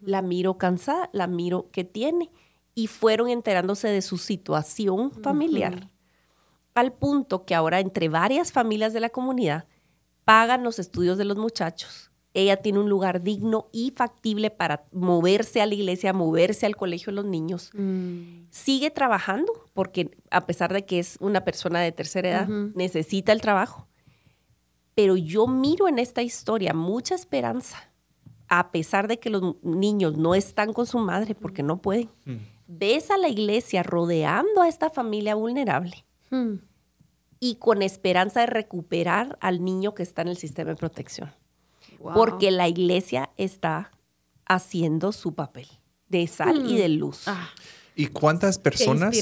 La 0.01 0.21
miro 0.21 0.59
cansada, 0.59 1.09
la 1.11 1.25
miro 1.25 1.69
que 1.71 1.83
tiene 1.83 2.29
y 2.75 2.85
fueron 2.85 3.29
enterándose 3.29 3.87
de 3.87 4.03
su 4.03 4.19
situación 4.19 5.11
familiar 5.11 5.89
al 6.73 6.93
punto 6.93 7.45
que 7.45 7.55
ahora 7.55 7.79
entre 7.79 8.09
varias 8.09 8.51
familias 8.51 8.93
de 8.93 8.99
la 8.99 9.09
comunidad 9.09 9.65
pagan 10.25 10.63
los 10.63 10.79
estudios 10.79 11.17
de 11.17 11.25
los 11.25 11.37
muchachos. 11.37 12.11
Ella 12.33 12.57
tiene 12.57 12.79
un 12.79 12.89
lugar 12.89 13.23
digno 13.23 13.67
y 13.73 13.91
factible 13.95 14.51
para 14.51 14.85
moverse 14.93 15.61
a 15.61 15.65
la 15.65 15.73
iglesia, 15.73 16.13
moverse 16.13 16.65
al 16.65 16.77
colegio 16.77 17.11
de 17.11 17.15
los 17.15 17.25
niños. 17.25 17.71
Mm, 17.73 18.45
Sigue 18.49 18.89
trabajando 18.89 19.51
porque 19.73 20.11
a 20.29 20.45
pesar 20.45 20.71
de 20.71 20.85
que 20.85 20.99
es 20.99 21.17
una 21.19 21.43
persona 21.43 21.81
de 21.81 21.91
tercera 21.91 22.29
edad, 22.29 22.47
necesita 22.47 23.33
el 23.33 23.41
trabajo. 23.41 23.87
Pero 24.95 25.17
yo 25.17 25.47
miro 25.47 25.87
en 25.89 25.99
esta 25.99 26.21
historia 26.21 26.73
mucha 26.73 27.15
esperanza 27.15 27.91
a 28.47 28.71
pesar 28.71 29.07
de 29.07 29.17
que 29.17 29.29
los 29.29 29.55
niños 29.63 30.17
no 30.17 30.35
están 30.35 30.73
con 30.73 30.85
su 30.85 30.99
madre 30.99 31.35
porque 31.35 31.63
no 31.63 31.81
pueden, 31.81 32.09
ves 32.67 33.09
a 33.09 33.17
la 33.17 33.29
iglesia 33.29 33.81
rodeando 33.81 34.61
a 34.61 34.67
esta 34.67 34.89
familia 34.89 35.35
vulnerable 35.35 36.05
Hmm. 36.31 36.55
y 37.39 37.55
con 37.55 37.81
esperanza 37.81 38.39
de 38.39 38.45
recuperar 38.47 39.37
al 39.41 39.63
niño 39.63 39.93
que 39.93 40.01
está 40.03 40.21
en 40.21 40.29
el 40.29 40.37
sistema 40.37 40.71
de 40.71 40.75
protección. 40.77 41.31
Wow. 41.99 42.13
Porque 42.13 42.51
la 42.51 42.67
iglesia 42.67 43.29
está 43.37 43.91
haciendo 44.45 45.11
su 45.11 45.33
papel 45.35 45.67
de 46.07 46.27
sal 46.27 46.69
y 46.69 46.77
de 46.77 46.89
luz. 46.89 47.27
Ah, 47.27 47.49
¿Y 47.95 48.07
cuántas 48.07 48.59
personas 48.59 49.15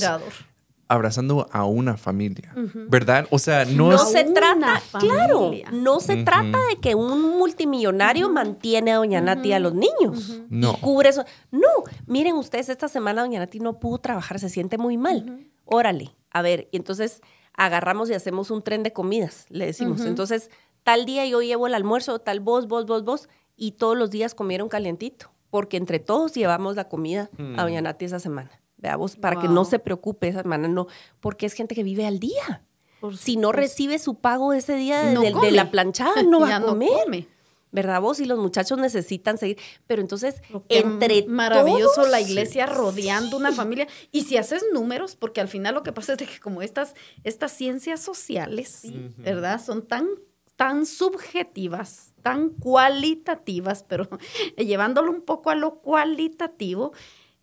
abrazando 0.87 1.47
a 1.51 1.65
una 1.65 1.97
familia? 1.97 2.53
¿Verdad? 2.89 3.27
O 3.29 3.39
sea, 3.39 3.63
no, 3.65 3.89
No 3.89 3.95
es... 3.95 4.11
se 4.11 4.23
trata, 4.25 4.81
claro, 4.99 5.51
no 5.71 5.99
se 5.99 6.23
trata 6.23 6.57
de 6.69 6.77
que 6.81 6.95
un 6.95 7.37
multimillonario 7.37 8.29
mantiene 8.29 8.91
a 8.91 8.97
Doña 8.97 9.21
Nati 9.21 9.49
y 9.49 9.53
a 9.53 9.59
los 9.59 9.73
niños. 9.73 10.41
No. 10.49 10.73
Y 10.73 10.81
cubre 10.81 11.09
eso. 11.09 11.23
No, 11.51 11.67
miren 12.07 12.35
ustedes, 12.35 12.69
esta 12.69 12.87
semana 12.87 13.21
Doña 13.21 13.39
Nati 13.39 13.59
no 13.59 13.79
pudo 13.79 13.99
trabajar, 13.99 14.39
se 14.39 14.49
siente 14.49 14.77
muy 14.77 14.97
mal. 14.97 15.45
Órale, 15.71 16.15
a 16.31 16.41
ver, 16.41 16.67
y 16.71 16.77
entonces 16.77 17.21
agarramos 17.53 18.09
y 18.09 18.13
hacemos 18.13 18.51
un 18.51 18.61
tren 18.63 18.83
de 18.83 18.93
comidas, 18.93 19.45
le 19.49 19.65
decimos. 19.65 20.01
Entonces, 20.01 20.49
tal 20.83 21.05
día 21.05 21.25
yo 21.25 21.41
llevo 21.41 21.67
el 21.67 21.73
almuerzo, 21.73 22.19
tal 22.19 22.39
vos, 22.39 22.67
vos, 22.67 22.85
vos, 22.85 23.03
vos, 23.03 23.29
y 23.55 23.73
todos 23.73 23.97
los 23.97 24.09
días 24.09 24.33
comieron 24.35 24.69
calientito, 24.69 25.31
porque 25.49 25.77
entre 25.77 25.99
todos 25.99 26.33
llevamos 26.33 26.75
la 26.75 26.87
comida 26.87 27.29
a 27.57 27.63
Doña 27.63 27.81
Nati 27.81 28.05
esa 28.05 28.19
semana. 28.19 28.49
Veamos, 28.77 29.17
para 29.17 29.39
que 29.41 29.49
no 29.49 29.65
se 29.65 29.77
preocupe 29.79 30.29
esa 30.29 30.41
semana, 30.41 30.67
no, 30.69 30.87
porque 31.19 31.45
es 31.45 31.53
gente 31.53 31.75
que 31.75 31.83
vive 31.83 32.05
al 32.07 32.19
día. 32.19 32.63
Por 33.01 33.17
Si 33.17 33.35
no 33.37 33.51
recibe 33.51 33.99
su 33.99 34.15
pago 34.15 34.53
ese 34.53 34.75
día 34.75 35.01
de, 35.03 35.13
No 35.13 35.21
de- 35.21 35.27
de 35.27 35.33
come. 35.33 35.51
la 35.51 35.69
planchada, 35.71 36.23
no 36.23 36.39
va 36.41 36.55
a 36.55 36.59
no 36.59 36.67
comer. 36.67 36.89
come. 37.03 37.27
¿Verdad 37.71 38.01
vos? 38.01 38.19
Y 38.19 38.25
los 38.25 38.39
muchachos 38.39 38.79
necesitan 38.79 39.37
seguir. 39.37 39.57
Pero 39.85 40.01
entonces, 40.01 40.41
que 40.67 40.79
entre 40.79 41.25
maravilloso 41.27 41.95
todos, 41.95 42.09
la 42.09 42.19
iglesia 42.19 42.65
rodeando 42.65 43.37
una 43.37 43.51
familia. 43.51 43.87
Y 44.11 44.23
si 44.23 44.37
haces 44.37 44.65
números, 44.73 45.15
porque 45.15 45.41
al 45.41 45.47
final 45.47 45.75
lo 45.75 45.83
que 45.83 45.91
pasa 45.91 46.13
es 46.13 46.17
de 46.17 46.25
que 46.25 46.39
como 46.39 46.61
estas, 46.61 46.95
estas 47.23 47.51
ciencias 47.51 48.01
sociales, 48.01 48.83
¿verdad? 49.17 49.63
Son 49.63 49.85
tan, 49.85 50.07
tan 50.55 50.85
subjetivas, 50.85 52.15
tan 52.23 52.49
cualitativas, 52.49 53.83
pero 53.87 54.09
llevándolo 54.57 55.11
un 55.11 55.21
poco 55.21 55.51
a 55.51 55.55
lo 55.55 55.79
cualitativo, 55.79 56.91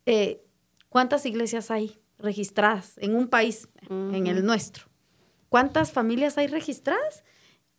eh, 0.06 0.42
¿cuántas 0.88 1.24
iglesias 1.24 1.70
hay 1.70 1.98
registradas 2.18 2.94
en 2.98 3.14
un 3.14 3.28
país, 3.28 3.68
en 3.88 4.26
el 4.26 4.44
nuestro? 4.44 4.86
¿Cuántas 5.48 5.92
familias 5.92 6.36
hay 6.38 6.48
registradas? 6.48 7.24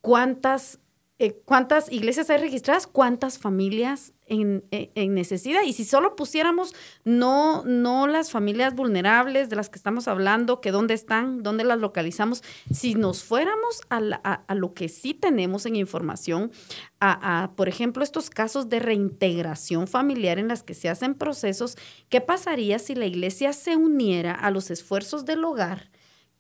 ¿Cuántas, 0.02 0.80
eh, 1.20 1.42
cuántas 1.46 1.92
iglesias 1.92 2.30
hay 2.30 2.38
registradas? 2.38 2.86
¿Cuántas 2.86 3.40
familias 3.40 4.14
en, 4.28 4.66
en- 4.72 4.92
en 4.94 5.14
necesidad? 5.16 5.62
Y 5.66 5.74
si 5.74 5.84
solo 5.84 6.16
pusiéramos 6.16 6.76
no, 7.06 7.64
no 7.66 8.06
las 8.08 8.30
familias 8.32 8.76
vulnerables 8.76 9.50
de 9.50 9.56
las 9.56 9.70
que 9.70 9.78
estamos 9.78 10.08
hablando, 10.08 10.62
que 10.62 10.70
dónde 10.72 10.94
están, 10.94 11.42
dónde 11.42 11.64
las 11.64 11.80
localizamos, 11.80 12.44
si 12.72 12.94
nos 12.94 13.24
fuéramos 13.24 13.82
a, 13.90 13.98
a- 14.24 14.44
a 14.48 14.56
lo 14.56 14.74
que 14.76 14.90
sí 14.90 15.16
tenemos 15.16 15.66
en 15.66 15.76
información, 15.76 16.52
a, 17.00 17.44
a, 17.44 17.56
por 17.56 17.68
ejemplo, 17.68 18.04
estos 18.04 18.30
casos 18.30 18.70
de 18.70 18.80
reintegración 18.80 19.88
familiar 19.88 20.38
en 20.40 20.48
las 20.50 20.62
que 20.64 20.76
se 20.76 20.88
hacen 20.90 21.16
procesos, 21.16 21.78
¿qué 22.10 22.22
pasaría 22.22 22.78
si 22.80 22.94
la 22.96 23.08
iglesia 23.08 23.54
se 23.54 23.76
uniera 23.76 24.34
a 24.34 24.52
los 24.52 24.70
esfuerzos 24.70 25.26
del 25.26 25.44
hogar? 25.44 25.90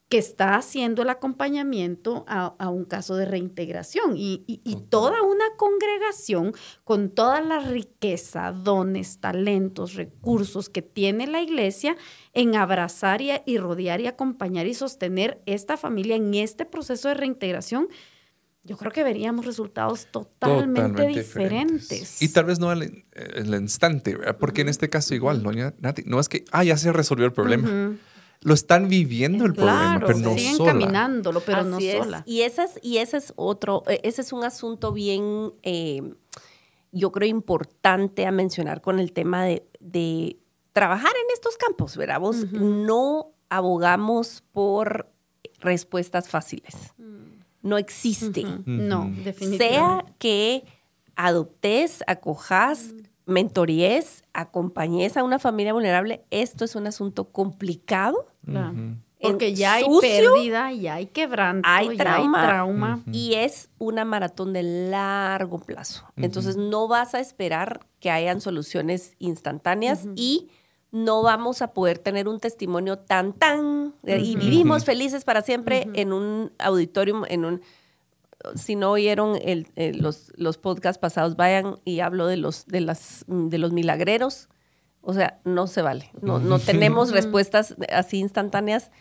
Que 0.10 0.18
está 0.18 0.56
haciendo 0.56 1.02
el 1.02 1.10
acompañamiento 1.10 2.24
a, 2.30 2.56
a 2.60 2.70
un 2.70 2.86
caso 2.86 3.18
de 3.18 3.26
reintegración 3.26 4.16
y, 4.16 4.44
y- 4.48 4.62
y 4.64 4.76
toda 4.90 5.22
una 5.22 5.44
congregación 5.58 6.54
con 6.86 7.10
toda 7.10 7.42
la 7.42 7.60
riqueza, 7.60 8.54
dones, 8.54 9.20
talentos, 9.20 9.96
recursos 9.96 10.70
que 10.70 10.82
tiene 10.82 11.28
la 11.28 11.42
iglesia 11.42 11.98
en 12.34 12.56
abrazar 12.56 13.22
y, 13.22 13.32
y 13.46 13.58
rodear 13.58 14.00
y 14.00 14.08
acompañar 14.08 14.66
y 14.66 14.74
sostener 14.74 15.42
esta 15.46 15.76
familia 15.76 16.16
en 16.16 16.34
este 16.36 16.64
proceso 16.66 17.10
de 17.10 17.14
reintegración, 17.16 17.90
yo 18.64 18.76
creo 18.78 18.92
que 18.92 19.04
veríamos 19.04 19.46
resultados 19.46 20.08
totalmente, 20.12 21.02
diferentes. 21.08 22.22
Y 22.22 22.30
tal 22.30 22.46
vez 22.46 22.60
no 22.60 22.70
al 22.70 22.84
en- 22.84 23.06
el 23.14 23.54
instante, 23.56 24.16
¿verdad? 24.16 24.38
Porque 24.38 24.62
en 24.62 24.70
este 24.70 24.90
caso 24.90 25.14
igual, 25.16 25.42
doña 25.44 25.74
Nati, 25.80 26.04
no 26.06 26.20
es 26.20 26.28
que, 26.30 26.44
ah, 26.52 26.64
ya 26.64 26.78
se 26.78 26.92
resolvió 26.94 27.26
el 27.26 27.34
problema. 27.34 27.68
Lo 28.48 28.54
están 28.54 28.88
viviendo 28.88 29.44
el 29.46 29.54
problema, 29.54 30.02
pero 30.06 30.20
no 30.20 30.34
siguen 30.36 30.56
sola. 30.56 30.72
caminándolo, 30.72 31.42
pero 31.42 31.66
no 31.66 31.80
es. 31.80 31.98
sola. 31.98 32.24
Y 32.26 32.44
ese 32.44 32.64
es, 32.64 32.80
y 32.82 33.00
ese 33.00 33.18
es 33.18 33.34
otro, 33.36 33.84
eh, 33.88 34.00
ese 34.04 34.22
es 34.22 34.32
un 34.32 34.46
asunto 34.46 34.94
bien, 34.94 35.52
eh, 35.64 36.02
yo 36.94 37.12
creo, 37.12 37.28
importante 37.28 38.26
a 38.26 38.32
mencionar 38.32 38.80
con 38.80 39.00
el 39.00 39.12
tema 39.12 39.44
de, 39.44 39.68
de 39.82 40.38
trabajar 40.72 41.12
en 41.12 41.34
estos 41.34 41.58
campos, 41.58 41.98
¿verdad? 41.98 42.22
Vos 42.22 42.50
no 42.54 43.34
abogamos 43.50 44.46
por 44.54 45.10
respuestas 45.60 46.30
fáciles. 46.30 46.94
No 47.62 47.78
existe. 47.78 48.46
No, 48.66 49.12
definitivamente. 49.26 49.58
Sea 49.58 50.06
que 50.20 50.64
adoptes, 51.18 52.02
acojas, 52.08 52.94
mentoríes, 53.28 54.24
acompañes 54.34 55.18
a 55.18 55.24
una 55.24 55.38
familia 55.38 55.74
vulnerable, 55.74 56.24
esto 56.32 56.66
es 56.66 56.76
un 56.76 56.88
asunto 56.88 57.26
complicado. 57.26 58.26
Porque 59.20 59.54
ya 59.54 59.76
hay 59.76 59.86
sucio, 59.86 60.02
pérdida, 60.02 60.72
ya 60.72 60.96
hay 60.96 61.08
quebranto, 61.08 61.68
hay 61.68 61.98
ya 61.98 62.04
trauma. 62.04 62.42
hay 62.42 62.48
trauma. 62.48 63.04
y 63.12 63.34
es 63.34 63.70
una 63.78 64.06
maratón 64.06 64.54
de 64.54 64.64
largo 64.64 65.60
plazo. 65.60 66.06
Entonces 66.16 66.56
no 66.56 66.88
vas 66.88 67.14
a 67.16 67.20
esperar 67.20 67.82
que 68.00 68.12
hayan 68.12 68.42
soluciones 68.42 69.16
instantáneas 69.20 70.08
y 70.16 70.50
no 70.92 71.24
vamos 71.24 71.62
a 71.62 71.74
poder 71.74 71.98
tener 71.98 72.28
un 72.28 72.40
testimonio 72.40 73.00
tan 73.00 73.34
tan 73.34 73.94
eh, 74.04 74.20
y 74.20 74.36
vivimos 74.36 74.86
felices 74.86 75.26
para 75.26 75.42
siempre 75.42 75.88
en 75.94 76.14
un 76.14 76.54
auditorium, 76.60 77.26
en 77.28 77.44
un 77.44 77.62
si 78.56 78.76
no 78.76 78.92
oyeron 78.92 79.38
el- 79.44 79.68
el- 79.76 79.98
los, 80.00 80.32
los 80.36 80.58
podcasts 80.58 81.00
pasados, 81.00 81.36
vayan 81.36 81.80
y 81.86 82.00
hablo 82.02 82.28
de 82.28 82.38
los, 82.38 82.66
de 82.68 82.82
las, 82.82 83.26
de 83.28 83.58
los 83.58 83.72
milagreros. 83.74 84.50
O 85.02 85.14
sea, 85.14 85.40
no 85.46 85.68
se 85.68 85.82
vale. 85.82 86.12
No, 86.22 86.40
no 86.40 86.60
tenemos 86.60 87.12
respuestas 87.12 87.76
así 87.92 88.18
instantáneas. 88.20 88.92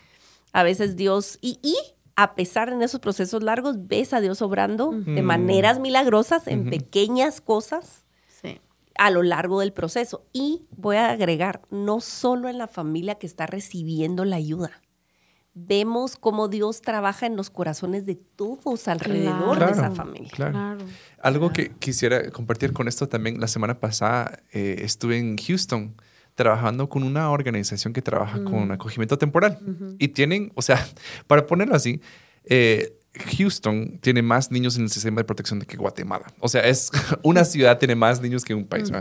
A 0.53 0.63
veces 0.63 0.95
Dios, 0.95 1.37
y, 1.41 1.59
y 1.61 1.75
a 2.15 2.33
pesar 2.33 2.69
en 2.69 2.81
esos 2.81 2.99
procesos 3.01 3.43
largos, 3.43 3.87
ves 3.87 4.13
a 4.13 4.21
Dios 4.21 4.41
obrando 4.41 4.91
de 4.91 5.21
maneras 5.21 5.79
milagrosas 5.79 6.47
en 6.47 6.69
pequeñas 6.69 7.41
cosas 7.41 8.05
Sí. 8.41 8.59
a 8.97 9.11
lo 9.11 9.21
largo 9.21 9.59
del 9.59 9.73
proceso. 9.73 10.25
Y 10.33 10.65
voy 10.75 10.95
a 10.95 11.09
agregar, 11.11 11.61
no 11.69 11.99
solo 11.99 12.47
en 12.49 12.57
la 12.57 12.67
familia 12.67 13.15
que 13.15 13.27
está 13.27 13.45
recibiendo 13.45 14.23
la 14.25 14.37
ayuda. 14.37 14.81
Vemos 15.59 16.15
cómo 16.15 16.47
Dios 16.47 16.81
trabaja 16.81 17.25
en 17.25 17.35
los 17.35 17.49
corazones 17.49 18.05
de 18.05 18.15
todos 18.15 18.87
alrededor 18.87 19.59
de 19.59 19.71
esa 19.71 19.91
familia. 19.91 20.29
Claro. 20.31 20.51
Claro. 20.51 20.85
Algo 21.21 21.51
que 21.51 21.71
quisiera 21.71 22.29
compartir 22.29 22.73
con 22.73 22.87
esto 22.87 23.07
también, 23.09 23.39
la 23.39 23.47
semana 23.47 23.79
pasada 23.79 24.39
eh, 24.53 24.77
estuve 24.83 25.17
en 25.17 25.35
Houston 25.37 25.95
trabajando 26.35 26.87
con 26.87 27.03
una 27.03 27.31
organización 27.31 27.93
que 27.93 28.03
trabaja 28.03 28.43
con 28.43 28.71
acogimiento 28.71 29.17
temporal. 29.17 29.57
Y 29.97 30.09
tienen, 30.09 30.51
o 30.53 30.61
sea, 30.61 30.85
para 31.27 31.47
ponerlo 31.47 31.75
así, 31.75 31.99
eh, 32.45 32.93
Houston 33.37 33.97
tiene 34.01 34.21
más 34.21 34.51
niños 34.51 34.75
en 34.77 34.83
el 34.83 34.89
sistema 34.89 35.21
de 35.21 35.23
protección 35.23 35.59
que 35.61 35.75
Guatemala. 35.77 36.25
O 36.39 36.47
sea, 36.47 36.61
es 36.61 36.91
una 37.23 37.43
ciudad 37.45 37.79
tiene 37.79 37.95
más 37.95 38.21
niños 38.21 38.45
que 38.45 38.53
un 38.53 38.65
país 38.65 38.91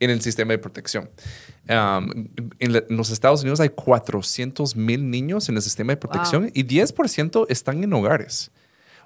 en 0.00 0.10
el 0.10 0.22
sistema 0.22 0.52
de 0.52 0.58
protección. 0.58 1.10
Um, 1.68 2.28
en, 2.58 2.72
la- 2.72 2.84
en 2.88 2.96
los 2.96 3.10
Estados 3.10 3.42
Unidos 3.42 3.60
hay 3.60 3.68
400 3.70 4.76
mil 4.76 5.10
niños 5.10 5.48
en 5.48 5.56
el 5.56 5.62
sistema 5.62 5.92
de 5.92 5.96
protección 5.98 6.50
y 6.54 6.64
10% 6.64 7.46
están 7.48 7.82
en 7.84 7.92
hogares. 7.92 8.50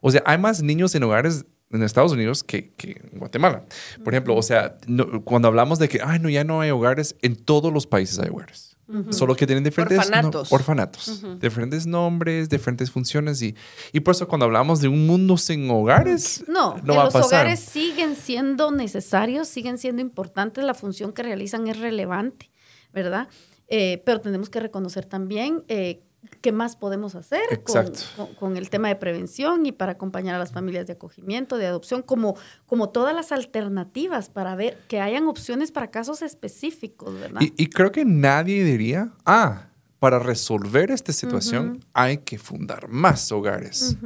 O 0.03 0.11
sea, 0.11 0.23
hay 0.25 0.38
más 0.38 0.62
niños 0.62 0.94
en 0.94 1.03
hogares 1.03 1.44
en 1.73 1.83
Estados 1.83 2.12
Unidos 2.12 2.42
que, 2.44 2.73
que 2.75 3.01
en 3.12 3.18
Guatemala. 3.18 3.64
Por 4.05 4.12
ejemplo, 4.14 4.35
o 4.37 4.42
sea, 4.42 4.77
no- 4.87 5.25
cuando 5.25 5.49
hablamos 5.49 5.79
de 5.79 5.88
que, 5.88 6.01
ay, 6.05 6.18
no, 6.20 6.29
ya 6.29 6.44
no 6.44 6.61
hay 6.61 6.70
hogares, 6.70 7.16
en 7.23 7.37
todos 7.37 7.73
los 7.73 7.87
países 7.87 8.18
hay 8.18 8.29
hogares. 8.29 8.69
Solo 9.11 9.37
que 9.37 9.46
tienen 9.46 9.62
diferentes 9.64 9.98
no- 9.98 10.03
Orfanatos. 10.16 10.53
orfanatos, 10.53 11.22
diferentes 11.40 11.87
nombres, 11.87 12.48
diferentes 12.48 12.90
funciones. 12.90 13.40
Y, 13.42 13.55
y 13.92 14.00
por 14.00 14.14
eso 14.14 14.26
cuando 14.29 14.46
hablamos 14.46 14.81
de 14.81 14.88
un 14.88 15.07
mundo 15.07 15.37
sin 15.37 15.70
hogares, 15.70 16.44
No, 16.48 16.76
no 16.83 16.94
va 16.94 17.03
a 17.03 17.05
los 17.05 17.12
pasar. 17.12 17.26
hogares 17.46 17.61
siguen 17.61 18.16
siendo 18.16 18.70
necesarios, 18.70 19.48
siguen 19.48 19.79
siendo 19.79 20.03
importantes, 20.03 20.64
la 20.64 20.74
función 20.74 21.12
que 21.12 21.22
realizan 21.22 21.66
es 21.68 21.79
relevante, 21.79 22.50
¿verdad? 22.92 23.29
Eh, 23.68 24.03
pero 24.05 24.20
tenemos 24.20 24.50
que 24.50 24.59
reconocer 24.61 25.05
también 25.07 25.62
eh, 25.68 26.03
qué 26.40 26.52
más 26.52 26.76
podemos 26.76 27.14
hacer 27.14 27.62
con, 27.62 27.92
con 28.38 28.56
el 28.56 28.70
tema 28.70 28.88
de 28.88 28.96
prevención 28.96 29.66
y 29.66 29.72
para 29.72 29.92
acompañar 29.92 30.35
a 30.35 30.38
las 30.38 30.52
familias 30.52 30.87
de 30.87 30.94
acogimiento, 30.94 31.56
de 31.56 31.66
adopción, 31.66 32.02
como, 32.02 32.37
como 32.66 32.90
todas 32.90 33.14
las 33.14 33.33
alternativas 33.33 34.28
para 34.28 34.54
ver 34.54 34.78
que 34.88 35.00
hayan 35.00 35.26
opciones 35.26 35.72
para 35.72 35.90
casos 35.90 36.22
específicos, 36.22 37.18
¿verdad? 37.18 37.40
Y, 37.40 37.54
y 37.56 37.68
creo 37.68 37.92
que 37.92 38.04
nadie 38.04 38.64
diría, 38.64 39.12
ah, 39.24 39.69
para 40.00 40.18
resolver 40.18 40.90
esta 40.90 41.12
situación 41.12 41.84
hay 41.92 42.18
que 42.18 42.38
fundar 42.38 42.88
más 42.88 43.30
hogares. 43.30 43.96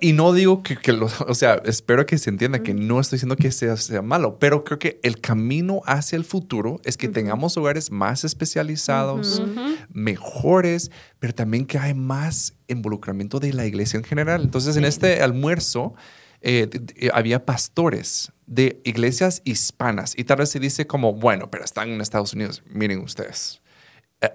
Y 0.00 0.14
no 0.14 0.32
digo 0.32 0.62
que, 0.62 0.76
que 0.76 0.92
lo, 0.92 1.10
o 1.26 1.34
sea, 1.34 1.60
espero 1.64 2.06
que 2.06 2.16
se 2.16 2.30
entienda 2.30 2.62
que 2.62 2.72
no 2.72 3.00
estoy 3.00 3.16
diciendo 3.16 3.36
que 3.36 3.52
sea, 3.52 3.76
sea 3.76 4.00
malo, 4.00 4.38
pero 4.38 4.64
creo 4.64 4.78
que 4.78 4.98
el 5.02 5.20
camino 5.20 5.82
hacia 5.84 6.16
el 6.16 6.24
futuro 6.24 6.80
es 6.84 6.96
que 6.96 7.08
tengamos 7.08 7.56
hogares 7.56 7.90
más 7.90 8.24
especializados, 8.24 9.42
mejores, 9.92 10.90
pero 11.18 11.34
también 11.34 11.66
que 11.66 11.78
hay 11.78 11.92
más 11.92 12.54
involucramiento 12.68 13.40
de 13.40 13.52
la 13.52 13.66
iglesia 13.66 13.98
en 13.98 14.04
general. 14.04 14.42
Entonces, 14.42 14.76
en 14.76 14.84
este 14.84 15.20
almuerzo 15.22 15.94
eh, 16.40 16.70
había 17.12 17.44
pastores 17.44 18.32
de 18.46 18.80
iglesias 18.84 19.42
hispanas 19.44 20.14
y 20.16 20.24
tal 20.24 20.38
vez 20.38 20.48
se 20.50 20.60
dice 20.60 20.86
como, 20.86 21.12
bueno, 21.12 21.50
pero 21.50 21.64
están 21.64 21.90
en 21.90 22.00
Estados 22.00 22.32
Unidos. 22.32 22.62
Miren 22.70 23.00
ustedes. 23.00 23.60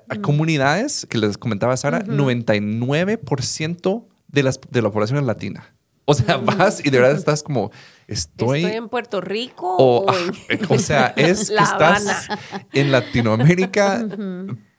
Hay 0.09 0.19
comunidades 0.19 1.05
que 1.09 1.17
les 1.17 1.37
comentaba 1.37 1.75
Sara, 1.77 2.03
99% 2.05 4.05
de, 4.27 4.43
las, 4.43 4.59
de 4.69 4.81
la 4.81 4.89
población 4.91 5.19
es 5.19 5.25
latina. 5.25 5.73
O 6.05 6.13
sea, 6.13 6.37
vas 6.37 6.85
y 6.85 6.89
de 6.89 6.99
verdad 6.99 7.15
estás 7.17 7.43
como, 7.43 7.71
estoy... 8.07 8.63
Estoy 8.63 8.77
en 8.77 8.89
Puerto 8.89 9.21
Rico. 9.21 9.75
O, 9.77 10.05
o, 10.05 10.13
en- 10.49 10.59
o 10.69 10.77
sea, 10.79 11.13
es 11.15 11.49
que 11.49 11.55
estás 11.55 12.27
en 12.73 12.91
Latinoamérica, 12.91 14.05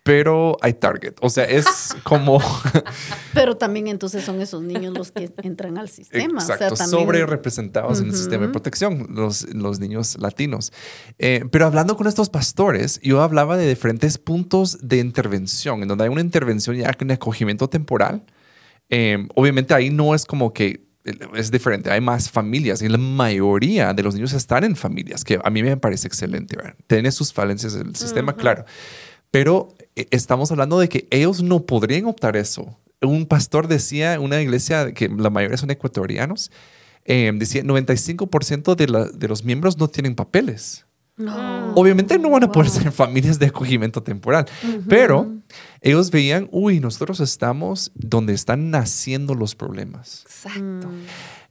pero 0.05 0.59
hay 0.61 0.75
target. 0.75 1.15
O 1.23 1.31
sea, 1.31 1.45
es 1.45 1.97
como... 2.05 2.39
Pero 3.33 3.57
también 3.57 3.89
entonces 3.89 4.23
son 4.23 4.41
esos 4.41 4.63
niños 4.63 4.97
los 4.97 5.11
que 5.11 5.33
entran 5.43 5.79
al 5.79 5.89
sistema. 5.89 6.41
Exacto, 6.41 6.75
o 6.75 6.77
sea, 6.77 6.87
también, 6.87 7.07
sobre 7.07 7.27
representados 7.27 8.01
en 8.01 8.09
el 8.09 8.15
sistema 8.15 8.47
de 8.47 8.53
protección, 8.53 9.09
los, 9.11 9.53
los 9.55 9.81
niños 9.81 10.19
latinos. 10.21 10.73
Eh, 11.19 11.45
pero 11.51 11.67
hablando 11.67 11.97
con 11.97 12.07
estos 12.07 12.29
pastores, 12.29 13.01
yo 13.03 13.23
hablaba 13.23 13.57
de 13.57 13.67
diferentes 13.67 14.19
puntos 14.19 14.79
de 14.87 14.99
intervención, 14.99 15.83
en 15.83 15.89
donde 15.89 16.05
hay 16.05 16.11
una 16.11 16.21
intervención 16.21 16.77
ya 16.77 16.95
en 16.97 17.11
acogimiento 17.11 17.69
temporal. 17.69 18.25
Eh, 18.91 19.27
obviamente 19.35 19.73
ahí 19.73 19.89
no 19.89 20.15
es 20.15 20.27
como 20.27 20.53
que 20.53 20.85
es 21.35 21.51
diferente, 21.51 21.91
hay 21.91 22.01
más 22.01 22.31
familias 22.31 22.81
y 22.81 22.89
la 22.89 22.97
mayoría 22.99 23.93
de 23.93 24.03
los 24.03 24.15
niños 24.15 24.33
están 24.33 24.65
en 24.65 24.75
familias, 24.75 25.23
que 25.23 25.39
a 25.43 25.51
mí 25.51 25.63
me 25.63 25.77
parece 25.77 26.07
excelente. 26.09 26.57
¿verdad? 26.57 26.75
Tiene 26.87 27.11
sus 27.11 27.33
falencias 27.33 27.75
el 27.75 27.95
sistema, 27.97 28.35
claro. 28.37 28.65
Pero 29.35 29.75
eh, 29.97 30.07
estamos 30.13 30.53
hablando 30.53 30.79
de 30.79 30.89
que 30.89 31.09
ellos 31.11 31.43
no 31.43 31.67
podrían 31.67 32.05
optar 32.07 32.37
eso. 32.37 32.79
Un 33.03 33.27
pastor 33.27 33.67
decía 33.67 34.15
en 34.15 34.21
una 34.23 34.41
iglesia 34.41 34.93
que 34.95 35.09
la 35.09 35.29
mayoría 35.29 35.57
son 35.57 35.71
ecuatorianos, 35.73 36.53
eh, 37.05 37.33
decía 37.35 37.65
95% 37.65 38.77
de, 38.77 38.87
la- 38.87 39.07
de 39.09 39.27
los 39.29 39.45
miembros 39.45 39.77
no 39.77 39.89
tienen 39.89 40.15
papeles. 40.15 40.87
No. 41.17 41.73
Obviamente 41.75 42.17
no 42.19 42.31
van 42.31 42.45
a 42.45 42.53
poder 42.53 42.71
ser 42.71 42.91
familias 42.93 43.39
de 43.41 43.47
acogimiento 43.47 44.03
temporal, 44.05 44.47
pero 44.89 45.33
ellos 45.81 46.11
veían, 46.13 46.49
uy, 46.53 46.79
nosotros 46.81 47.19
estamos 47.21 47.91
donde 47.95 48.33
están 48.35 48.71
naciendo 48.71 49.35
los 49.35 49.55
problemas. 49.57 50.23
Exacto. 50.27 50.89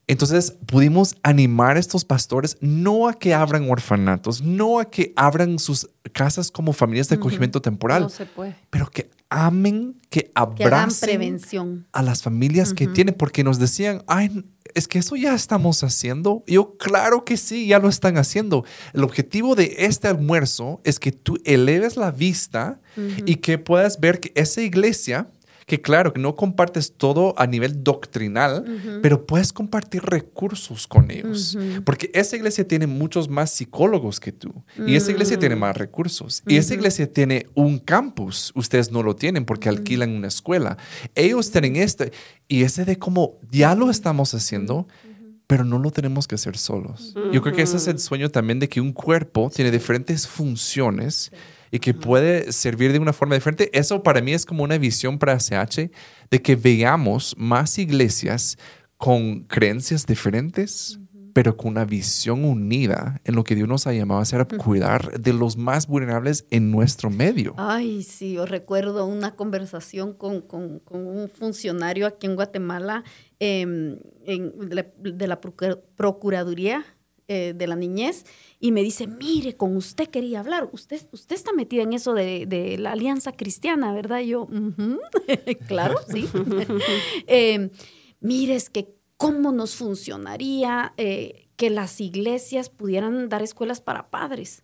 Entonces 0.08 0.56
pudimos 0.66 1.16
animar 1.24 1.78
a 1.78 1.80
estos 1.80 2.04
pastores 2.04 2.58
no 2.60 3.08
a 3.08 3.14
que 3.14 3.34
abran 3.34 3.70
orfanatos, 3.70 4.42
no 4.42 4.80
a 4.80 4.90
que 4.90 5.14
abran 5.16 5.60
sus 5.60 5.90
casas 6.12 6.52
como 6.52 6.74
familias 6.74 7.08
de 7.10 7.16
acogimiento 7.16 7.62
temporal, 7.62 8.04
No 8.04 8.10
se 8.10 8.26
puede. 8.26 8.56
pero 8.70 8.88
que 8.88 9.10
amen, 9.30 9.96
que 10.10 10.30
abracen 10.36 11.08
prevención. 11.08 11.88
a 11.92 12.04
las 12.04 12.22
familias 12.22 12.74
que 12.74 12.86
tienen, 12.88 13.16
porque 13.16 13.44
nos 13.44 13.58
decían, 13.58 14.04
ay, 14.08 14.46
es 14.76 14.88
que 14.88 15.00
eso 15.00 15.16
ya 15.16 15.34
estamos 15.34 15.84
haciendo. 15.84 16.44
Yo, 16.46 16.78
claro 16.78 17.26
que 17.26 17.38
sí, 17.38 17.66
ya 17.68 17.80
lo 17.80 17.90
están 17.90 18.18
haciendo. 18.18 18.64
El 18.94 19.04
objetivo 19.04 19.56
de 19.56 19.74
este 19.80 20.08
almuerzo 20.08 20.82
es 20.84 21.00
que 21.00 21.12
tú 21.12 21.38
eleves 21.46 21.98
la 21.98 22.12
vista 22.12 22.80
y 23.26 23.38
que 23.38 23.58
puedas 23.58 24.00
ver 24.00 24.20
que 24.20 24.32
esa 24.36 24.62
iglesia, 24.62 25.30
que 25.66 25.82
claro, 25.82 26.14
que 26.14 26.22
no 26.22 26.36
compartes 26.36 26.94
todo 26.96 27.34
a 27.38 27.48
nivel 27.48 27.84
doctrinal, 27.84 28.66
pero 29.02 29.26
puedes 29.26 29.54
compartir 29.54 30.04
recursos 30.04 30.88
con 30.88 31.12
ellos. 31.12 31.58
Porque 31.86 32.10
esa 32.14 32.36
iglesia 32.36 32.68
tiene 32.68 32.88
muchos 32.88 33.30
más 33.30 33.52
psicólogos 33.52 34.20
que 34.20 34.32
tú. 34.32 34.54
Y 34.86 34.96
esa 34.96 35.12
iglesia 35.12 35.38
tiene 35.40 35.56
más 35.56 35.76
recursos. 35.78 36.44
Y 36.48 36.58
esa 36.58 36.74
iglesia 36.74 37.12
tiene 37.12 37.48
un 37.54 37.80
campus. 37.80 38.52
Ustedes 38.56 38.92
no 38.92 39.04
lo 39.04 39.16
tienen 39.16 39.46
porque 39.46 39.70
alquilan 39.70 40.12
una 40.12 40.28
escuela. 40.28 40.78
Ellos 41.16 41.52
tienen 41.52 41.76
este. 41.76 42.12
Y 42.48 42.64
ese 42.64 42.86
de 42.86 42.98
como 42.98 43.40
ya 43.52 43.76
lo 43.76 43.90
estamos 43.90 44.34
haciendo, 44.34 44.88
pero 45.48 45.64
no 45.64 45.80
lo 45.80 45.92
tenemos 45.92 46.28
que 46.28 46.36
hacer 46.36 46.58
solos. 46.58 47.14
Yo 47.32 47.42
creo 47.42 47.56
que 47.56 47.62
ese 47.62 47.78
es 47.78 47.88
el 47.88 48.00
sueño 48.00 48.30
también 48.30 48.60
de 48.60 48.70
que 48.70 48.82
un 48.82 48.94
cuerpo 48.94 49.52
tiene 49.54 49.72
diferentes 49.72 50.28
funciones 50.28 51.32
y 51.74 51.80
que 51.80 51.96
puede 51.96 52.52
servir 52.52 52.92
de 52.94 53.00
una 53.00 53.14
forma 53.14 53.34
diferente. 53.34 53.72
Eso 53.74 54.04
para 54.04 54.22
mí 54.22 54.32
es 54.32 54.46
como 54.46 54.64
una 54.64 54.78
visión 54.78 55.18
para 55.18 55.38
CH 55.40 55.90
de 56.30 56.42
que 56.44 56.56
veamos 56.56 57.34
más 57.36 57.80
iglesias 57.80 58.58
con 58.98 59.42
creencias 59.46 60.06
diferentes, 60.06 61.00
pero 61.34 61.58
con 61.58 61.72
una 61.72 61.84
visión 61.84 62.46
unida 62.46 63.20
en 63.26 63.34
lo 63.34 63.44
que 63.44 63.56
Dios 63.56 63.68
nos 63.68 63.88
ha 63.88 63.94
llamado 63.94 64.20
a 64.20 64.22
hacer, 64.22 64.40
a 64.40 64.46
cuidar 64.46 65.20
de 65.20 65.34
los 65.34 65.58
más 65.58 65.88
vulnerables 65.88 66.46
en 66.52 66.70
nuestro 66.70 67.10
medio. 67.10 67.56
Ay, 67.58 68.04
sí, 68.04 68.34
yo 68.34 68.46
recuerdo 68.46 69.08
una 69.08 69.36
conversación 69.36 70.14
con, 70.14 70.42
con- 70.42 70.78
con 70.78 71.08
un 71.08 71.28
funcionario 71.28 72.06
aquí 72.06 72.28
en 72.28 72.36
Guatemala 72.36 73.04
em, 73.40 73.98
en- 74.28 74.70
de, 74.70 74.76
la, 74.76 74.86
de 75.00 75.28
la 75.28 75.42
Procur- 75.42 75.82
Procuraduría 75.96 76.86
eh, 77.28 77.54
de 77.56 77.68
la 77.68 77.76
Niñez 77.76 78.26
y 78.60 78.72
me 78.72 78.82
dice, 78.84 79.08
mire, 79.08 79.56
con 79.56 79.76
usted 79.78 80.08
quería 80.10 80.40
hablar, 80.42 80.70
usted, 80.72 81.02
usted 81.12 81.36
está 81.36 81.54
metida 81.54 81.84
en 81.84 81.94
eso 81.94 82.14
de, 82.14 82.46
de 82.46 82.78
la 82.78 82.92
Alianza 82.94 83.32
Cristiana, 83.32 83.94
¿verdad? 83.94 84.20
Y 84.20 84.28
yo, 84.28 84.44
"Ujú, 84.44 85.00
claro, 85.68 85.96
sí. 86.08 86.28
Em, 87.28 87.70
mire, 88.20 88.56
es 88.56 88.70
que 88.70 88.96
cómo 89.18 89.52
nos 89.52 89.76
funcionaría 89.76 90.94
eh, 90.98 91.48
que 91.56 91.70
las 91.70 92.02
iglesias 92.02 92.70
pudieran 92.70 93.30
dar 93.30 93.42
escuelas 93.42 93.80
para 93.80 94.10
padres, 94.10 94.64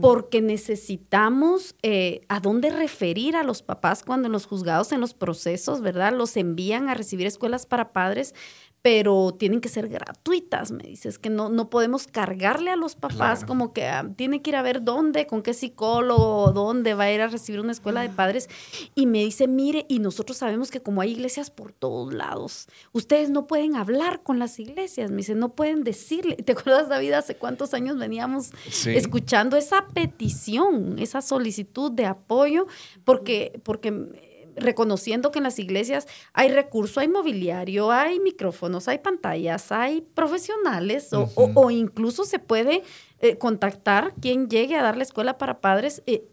porque 0.00 0.40
necesitamos 0.40 1.76
eh, 1.82 2.22
a 2.28 2.40
dónde 2.40 2.70
referir 2.70 3.36
a 3.36 3.44
los 3.44 3.62
papás 3.62 4.02
cuando 4.02 4.26
en 4.26 4.32
los 4.32 4.46
juzgados, 4.46 4.90
en 4.92 5.00
los 5.00 5.14
procesos, 5.14 5.80
¿verdad? 5.80 6.12
Los 6.16 6.36
envían 6.36 6.88
a 6.88 6.94
recibir 6.94 7.26
escuelas 7.26 7.66
para 7.66 7.92
padres, 7.92 8.34
pero 8.82 9.34
tienen 9.38 9.60
que 9.60 9.68
ser 9.68 9.88
gratuitas, 9.88 10.70
me 10.72 10.84
dices, 10.84 11.18
que 11.18 11.28
no, 11.28 11.48
no 11.50 11.68
podemos 11.68 12.06
cargarle 12.06 12.70
a 12.70 12.76
los 12.76 12.94
papás 12.94 13.40
Claro. 13.40 13.46
como 13.46 13.72
que 13.74 13.86
ah, 13.86 14.08
tiene 14.16 14.40
que 14.40 14.50
ir 14.50 14.56
a 14.56 14.62
ver 14.62 14.82
dónde, 14.82 15.26
con 15.26 15.42
qué 15.42 15.52
psicólogo, 15.52 16.52
dónde 16.52 16.94
va 16.94 17.04
a 17.04 17.12
ir 17.12 17.20
a 17.20 17.26
recibir 17.26 17.60
una 17.60 17.72
escuela 17.72 18.00
de 18.00 18.08
padres. 18.08 18.48
Y 18.94 19.04
me 19.06 19.18
dice, 19.18 19.48
mire, 19.48 19.84
y 19.88 19.98
nosotros 19.98 20.38
sabemos 20.38 20.70
que 20.70 20.80
como 20.80 21.02
hay 21.02 21.10
iglesias 21.12 21.50
por 21.50 21.72
todos 21.72 22.14
lados, 22.14 22.68
ustedes 22.92 23.28
no 23.30 23.46
pueden 23.46 23.76
hablar 23.76 24.22
con 24.22 24.38
las 24.38 24.58
iglesias, 24.58 25.10
me 25.10 25.18
dice, 25.18 25.34
no 25.34 25.54
pueden 25.54 25.84
decirle. 25.84 26.36
¿Te 26.44 26.52
acuerdas, 26.52 26.88
David, 26.88 27.12
hace 27.12 27.34
cuántos 27.36 27.74
años 27.74 27.98
veníamos 27.98 28.50
Sí. 28.70 28.90
escuchando 28.96 29.56
esa 29.58 29.86
petición, 29.88 30.98
esa 30.98 31.20
solicitud 31.20 31.92
de 31.92 32.06
apoyo, 32.06 32.66
porque, 33.04 33.60
porque 33.64 34.29
reconociendo 34.56 35.30
que 35.30 35.38
en 35.38 35.44
las 35.44 35.58
iglesias 35.58 36.06
hay 36.32 36.48
recurso, 36.50 37.00
hay 37.00 37.08
mobiliario, 37.08 37.90
hay 37.90 38.20
micrófonos, 38.20 38.88
hay 38.88 38.98
pantallas, 38.98 39.72
hay 39.72 40.00
profesionales 40.14 41.12
o, 41.12 41.30
o- 41.34 41.50
o 41.54 41.70
incluso 41.70 42.24
se 42.24 42.38
puede 42.38 42.82
eh, 43.20 43.36
contactar 43.38 44.14
quien 44.20 44.48
llegue 44.48 44.76
a 44.76 44.82
dar 44.82 44.96
la 44.96 45.02
escuela 45.02 45.38
para 45.38 45.60
padres. 45.60 46.02
eh, 46.06 46.24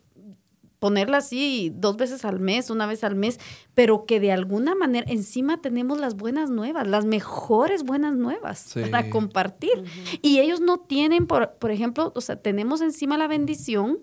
ponerla 0.80 1.18
así 1.18 1.72
dos 1.74 1.98
veces 1.98 2.24
al 2.24 2.40
mes, 2.40 2.70
una 2.70 2.86
vez 2.86 3.04
al 3.04 3.16
mes, 3.16 3.40
pero 3.74 4.06
que 4.06 4.20
de 4.20 4.32
alguna 4.32 4.76
manera 4.76 5.12
encima 5.12 5.60
tenemos 5.60 6.00
las 6.00 6.16
buenas 6.16 6.52
nuevas, 6.52 6.88
las 6.88 7.04
mejores 7.04 7.82
buenas 7.84 8.16
nuevas 8.16 8.60
Sí. 8.60 8.82
para 8.82 9.10
compartir. 9.10 9.84
Y 10.22 10.38
ellos 10.40 10.62
no 10.62 10.78
tienen, 10.78 11.26
por, 11.26 11.54
por 11.54 11.72
ejemplo, 11.72 12.12
o 12.16 12.22
sea, 12.22 12.36
tenemos 12.36 12.82
encima 12.82 13.18
la 13.18 13.28
bendición 13.28 14.02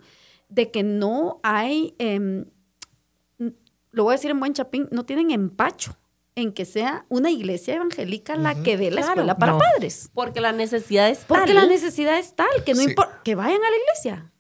de 0.49 0.73
que 0.73 0.83
no 0.83 1.39
hay, 1.45 1.95
em, 1.99 2.47
lo 3.95 4.05
voy 4.05 4.13
a 4.13 4.17
decir 4.17 4.31
en 4.31 4.41
buen 4.41 4.53
chapín, 4.53 4.89
no 4.91 5.05
tienen 5.05 5.31
empacho 5.31 5.97
en 6.37 6.53
que 6.53 6.65
sea 6.65 7.07
una 7.09 7.31
iglesia 7.31 7.77
evangélica 7.77 8.35
la 8.37 8.61
que 8.63 8.77
dé 8.77 8.91
la 8.91 8.97
Claro. 9.03 9.13
escuela 9.13 9.39
para 9.39 9.53
No. 9.53 9.59
padres. 9.59 10.11
Porque 10.15 10.41
la 10.41 10.53
necesidad 10.53 11.09
es 11.09 11.19
Porque 11.27 11.47
tal. 11.53 11.55
la 11.55 11.67
necesidad 11.67 12.19
es 12.19 12.35
tal, 12.35 12.49
que 12.67 12.75
no 12.75 12.81
Sí. 12.83 12.89
importa, 12.91 13.21
que 13.25 13.35
vayan 13.37 13.61
a 13.63 13.71
la 13.71 13.77
iglesia. 13.77 14.31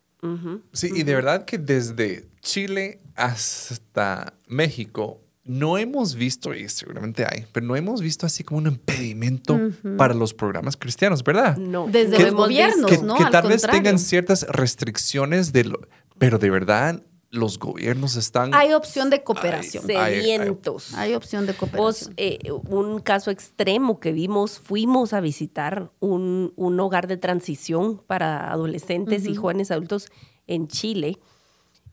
Sí, 0.72 0.90
y 0.94 1.02
de 1.02 1.14
verdad 1.14 1.44
que 1.44 1.58
desde 1.58 2.28
Chile 2.40 3.00
hasta 3.14 4.34
México 4.48 5.20
no 5.44 5.76
hemos 5.76 6.14
visto, 6.14 6.54
y 6.54 6.68
seguramente 6.70 7.26
hay, 7.30 7.44
pero 7.52 7.66
no 7.66 7.76
hemos 7.76 8.00
visto 8.00 8.24
así 8.24 8.42
como 8.42 8.58
un 8.58 8.66
impedimento 8.66 9.60
para 9.98 10.14
los 10.14 10.32
programas 10.32 10.76
cristianos, 10.78 11.22
¿verdad? 11.22 11.58
No. 11.58 11.86
Desde 11.86 12.18
los 12.18 12.32
gobiernos, 12.34 12.90
que 12.90 12.98
no, 12.98 13.14
que 13.16 13.24
al 13.24 13.30
tal 13.30 13.48
vez 13.48 13.62
tengan 13.62 13.98
ciertas 13.98 14.46
restricciones 14.48 15.52
de 15.52 15.64
lo, 15.64 15.80
pero 16.18 16.38
de 16.38 16.48
verdad 16.48 17.02
los 17.34 17.58
gobiernos 17.58 18.16
están 18.16 18.54
Hay 18.54 18.72
opción 18.72 19.10
de 19.10 19.22
cooperación. 19.22 19.84
Ay, 19.88 19.96
ay, 19.96 20.14
ay. 20.14 20.20
Sedientos. 20.22 20.94
Hay 20.94 21.14
opción 21.14 21.46
de 21.46 21.52
Vos, 21.52 21.58
cooperación. 21.60 22.14
eh, 22.16 22.38
un 22.52 23.00
caso 23.00 23.30
extremo 23.30 24.00
que 24.00 24.12
vimos, 24.12 24.58
fuimos 24.58 25.12
a 25.12 25.20
visitar 25.20 25.90
un, 26.00 26.52
un 26.56 26.80
hogar 26.80 27.06
de 27.06 27.16
transición 27.16 27.98
para 28.06 28.50
adolescentes 28.50 29.26
y 29.26 29.34
jóvenes 29.34 29.70
adultos 29.70 30.08
en 30.46 30.68
Chile. 30.68 31.18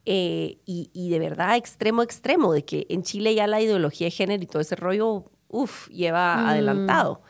eh, 0.05 0.57
y, 0.65 0.89
y 0.93 1.09
de 1.11 1.19
verdad, 1.19 1.55
extremo, 1.57 2.01
extremo, 2.01 2.53
de 2.53 2.65
que 2.65 2.87
en 2.89 3.03
Chile 3.03 3.35
ya 3.35 3.45
la 3.47 3.61
ideología 3.61 4.07
de 4.07 4.11
género 4.11 4.41
y 4.41 4.47
todo 4.47 4.59
ese 4.61 4.75
rollo 4.75 5.25
uff, 5.47 5.87
lleva 5.89 6.49
adelantado. 6.49 7.21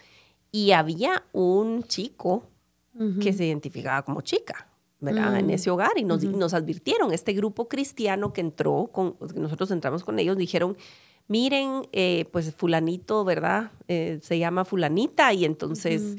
Y 0.52 0.72
había 0.72 1.24
un 1.34 1.84
chico 1.84 2.48
que 3.22 3.34
se 3.34 3.46
identificaba 3.46 4.04
como 4.04 4.22
chica. 4.22 4.68
¿Verdad? 5.02 5.38
En 5.38 5.50
ese 5.50 5.72
hogar 5.72 5.98
y 5.98 6.04
nos, 6.04 6.24
nos 6.24 6.54
advirtieron, 6.54 7.12
este 7.12 7.34
grupo 7.34 7.68
cristiano 7.68 8.32
que 8.32 8.42
entró, 8.42 8.90
con, 8.92 9.18
nosotros 9.36 9.72
entramos 9.72 10.04
con 10.04 10.20
ellos, 10.20 10.38
dijeron, 10.38 10.78
miren, 11.28 11.88
eh, 11.92 12.26
pues 12.32 12.54
fulanito, 12.56 13.26
¿verdad? 13.26 13.72
Eh, 13.88 14.20
se 14.22 14.38
llama 14.38 14.64
fulanita 14.64 15.34
y 15.34 15.46
entonces 15.46 16.18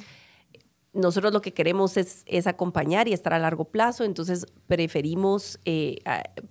nosotros 0.92 1.32
lo 1.32 1.40
que 1.40 1.54
queremos 1.54 1.96
es, 1.96 2.24
es, 2.26 2.48
acompañar 2.48 3.06
y 3.06 3.12
estar 3.12 3.32
a 3.32 3.38
largo 3.38 3.64
plazo, 3.64 4.02
entonces 4.02 4.46
preferimos 4.66 5.60
eh, 5.64 5.98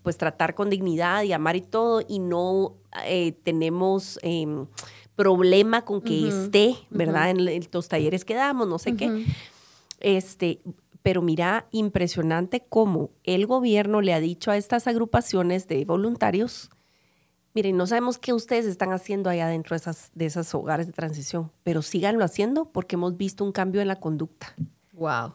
pues 0.01 0.17
tratar 0.17 0.55
con 0.55 0.69
dignidad 0.69 1.23
y 1.23 1.33
amar 1.33 1.57
y 1.57 1.61
todo 1.61 2.01
y 2.07 2.19
no 2.19 2.77
tenemos 3.43 4.19
em, 4.23 4.67
problema 5.15 5.83
con 5.83 6.01
que 6.01 6.29
esté, 6.29 6.75
¿verdad? 6.89 7.29
En, 7.29 7.67
los 7.71 7.87
talleres 7.89 8.23
que 8.23 8.35
damos, 8.35 8.67
no 8.67 8.79
sé 8.79 8.95
qué. 8.95 9.25
Este, 9.99 10.61
pero 11.03 11.21
mira, 11.21 11.67
impresionante 11.71 12.65
cómo 12.67 13.11
el 13.23 13.47
gobierno 13.47 14.01
le 14.01 14.13
ha 14.13 14.19
dicho 14.19 14.51
a 14.51 14.57
estas 14.57 14.87
agrupaciones 14.87 15.67
de 15.67 15.85
voluntarios, 15.85 16.69
Miren, 17.53 17.75
no 17.75 17.85
sabemos 17.85 18.17
qué 18.17 18.31
ustedes 18.31 18.65
están 18.65 18.93
haciendo 18.93 19.29
allá 19.29 19.47
dentro 19.47 19.73
de 19.73 19.77
esas, 19.77 20.09
de 20.15 20.25
esos 20.25 20.53
hogares 20.55 20.87
de 20.87 20.93
transición, 20.93 21.51
pero 21.63 21.81
síganlo 21.81 22.23
haciendo 22.23 22.65
porque 22.65 22.95
hemos 22.95 23.17
visto 23.17 23.43
un 23.43 23.51
cambio 23.51 23.81
en 23.81 23.89
la 23.89 23.97
conducta. 23.97 24.55
Wow. 24.93 25.33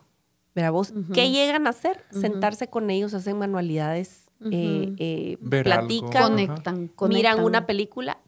Verá 0.54 0.70
vos, 0.70 0.94
¿qué 1.12 1.30
llegan 1.30 1.66
a 1.66 1.70
hacer? 1.70 2.02
Sentarse 2.10 2.68
con 2.68 2.88
ellos, 2.88 3.12
hacen 3.12 3.36
manualidades, 3.36 4.30
eh, 4.50 4.94
eh, 4.98 5.36
platican, 5.50 6.30
conectan, 6.30 6.90
miran 7.10 7.44
una 7.44 7.66
película, 7.66 8.18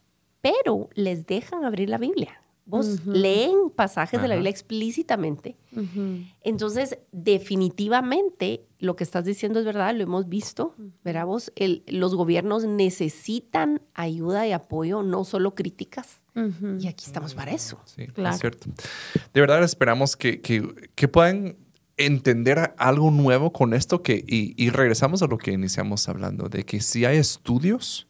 pero 0.42 0.90
les 0.92 1.26
dejan 1.26 1.64
abrir 1.64 1.88
la 1.88 1.96
Biblia. 1.96 2.42
Vos 2.68 3.06
leen 3.06 3.70
pasajes 3.74 4.20
de 4.20 4.28
la 4.28 4.34
Biblia 4.34 4.50
explícitamente. 4.50 5.56
Entonces, 6.42 6.98
definitivamente, 7.12 8.66
lo 8.78 8.94
que 8.94 9.04
estás 9.04 9.24
diciendo 9.24 9.58
es 9.58 9.64
verdad, 9.64 9.94
lo 9.94 10.02
hemos 10.02 10.28
visto, 10.28 10.74
¿verdad 11.02 11.26
vos? 11.26 11.50
los 11.86 12.14
gobiernos 12.14 12.64
necesitan 12.64 13.80
ayuda 13.94 14.46
y 14.46 14.52
apoyo, 14.52 15.02
no 15.02 15.24
solo 15.24 15.54
críticas. 15.54 16.22
Y 16.78 16.86
aquí 16.86 17.06
estamos 17.06 17.34
para 17.34 17.52
eso. 17.52 17.80
Sí, 17.84 18.06
claro. 18.06 18.34
es 18.34 18.40
cierto. 18.40 18.68
De 19.34 19.40
verdad 19.40 19.64
esperamos 19.64 20.16
que, 20.16 20.40
que, 20.40 20.90
que 20.94 21.08
puedan 21.08 21.56
entender 21.98 22.74
algo 22.78 23.10
nuevo 23.10 23.52
con 23.52 23.74
esto 23.74 24.02
que, 24.02 24.24
y, 24.26 24.70
regresamos 24.70 25.22
a 25.22 25.26
lo 25.26 25.36
que 25.36 25.52
iniciamos 25.52 26.08
hablando, 26.08 26.48
de 26.48 26.64
que 26.64 26.80
si 26.80 27.04
hay 27.04 27.18
estudios 27.18 28.06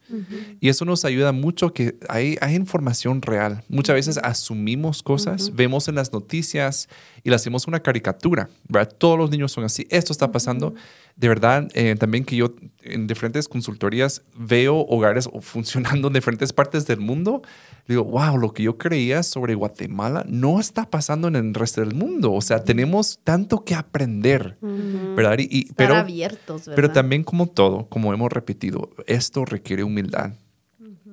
y 0.59 0.69
eso 0.69 0.85
nos 0.85 1.05
ayuda 1.05 1.31
mucho, 1.31 1.73
que 1.73 1.95
hay, 2.07 2.37
hay 2.41 2.55
información 2.55 3.21
real. 3.21 3.63
Muchas 3.67 3.95
veces 3.95 4.19
asumimos 4.19 5.03
cosas, 5.03 5.53
vemos 5.55 5.87
en 5.87 5.95
las 5.95 6.13
noticias 6.13 6.87
y 7.23 7.29
le 7.29 7.35
hacemos 7.35 7.67
una 7.67 7.79
caricatura, 7.79 8.49
¿verdad? 8.67 8.93
Todos 8.97 9.17
los 9.17 9.31
niños 9.31 9.51
son 9.51 9.63
así, 9.63 9.87
esto 9.89 10.13
está 10.13 10.31
pasando. 10.31 10.73
De 11.19 11.27
verdad, 11.27 11.67
eh, 11.73 11.97
también 11.99 12.23
que 12.23 12.37
yo 12.37 12.55
en 12.81 13.05
diferentes 13.05 13.49
consultorías 13.49 14.21
veo 14.37 14.77
hogares 14.87 15.29
funcionando 15.41 16.07
en 16.07 16.13
diferentes 16.13 16.53
partes 16.53 16.87
del 16.87 17.01
mundo 17.01 17.41
digo, 17.89 18.05
wow, 18.05 18.37
lo 18.37 18.53
que 18.53 18.63
yo 18.63 18.77
creía 18.77 19.21
sobre 19.23 19.55
Guatemala 19.55 20.23
no 20.29 20.61
está 20.61 20.89
pasando 20.89 21.27
en 21.27 21.35
el 21.35 21.53
resto 21.53 21.81
del 21.81 21.93
mundo. 21.93 22.31
O 22.31 22.41
sea, 22.41 22.63
tenemos 22.63 23.19
tanto 23.23 23.65
que 23.65 23.75
aprender, 23.75 24.57
¿verdad? 24.61 25.37
Y, 25.39 25.73
pero, 25.73 25.95
abiertos, 25.95 26.67
¿verdad? 26.67 26.75
Pero 26.75 26.91
también 26.91 27.23
como 27.23 27.47
todo, 27.47 27.89
como 27.89 28.13
hemos 28.13 28.31
repetido, 28.31 28.91
esto 29.07 29.43
requiere 29.43 29.83
humildad. 29.83 30.33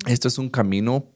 Esto 0.07 0.29
es 0.29 0.39
un 0.39 0.51
camino 0.51 1.07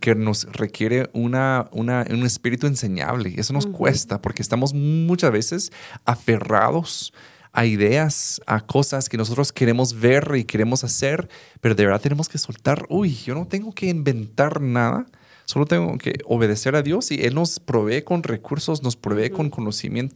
que 0.00 0.14
nos 0.14 0.44
requiere 0.52 1.10
una, 1.12 1.68
una, 1.72 2.04
un 2.10 2.24
espíritu 2.24 2.66
enseñable. 2.66 3.34
Eso 3.36 3.52
nos 3.52 3.66
cuesta 3.66 4.20
porque 4.20 4.42
estamos 4.42 4.72
muchas 4.72 5.30
veces 5.30 5.72
aferrados 6.04 7.12
a 7.56 7.64
ideas, 7.64 8.40
a 8.46 8.60
cosas 8.60 9.08
que 9.08 9.16
nosotros 9.16 9.50
queremos 9.50 9.98
ver 9.98 10.30
y 10.36 10.44
queremos 10.44 10.84
hacer, 10.84 11.30
pero 11.62 11.74
de 11.74 11.86
verdad 11.86 12.02
tenemos 12.02 12.28
que 12.28 12.36
soltar, 12.36 12.84
uy, 12.90 13.14
yo 13.14 13.34
no 13.34 13.46
tengo 13.46 13.72
que 13.72 13.86
inventar 13.86 14.60
nada, 14.60 15.06
solo 15.46 15.64
tengo 15.64 15.96
que 15.96 16.18
obedecer 16.26 16.76
a 16.76 16.82
Dios 16.82 17.10
y 17.10 17.14
Él 17.24 17.34
nos 17.34 17.58
provee 17.58 18.02
con 18.02 18.22
recursos, 18.22 18.82
nos 18.82 18.94
provee 18.96 19.30
con 19.30 19.48
conocimiento, 19.48 20.14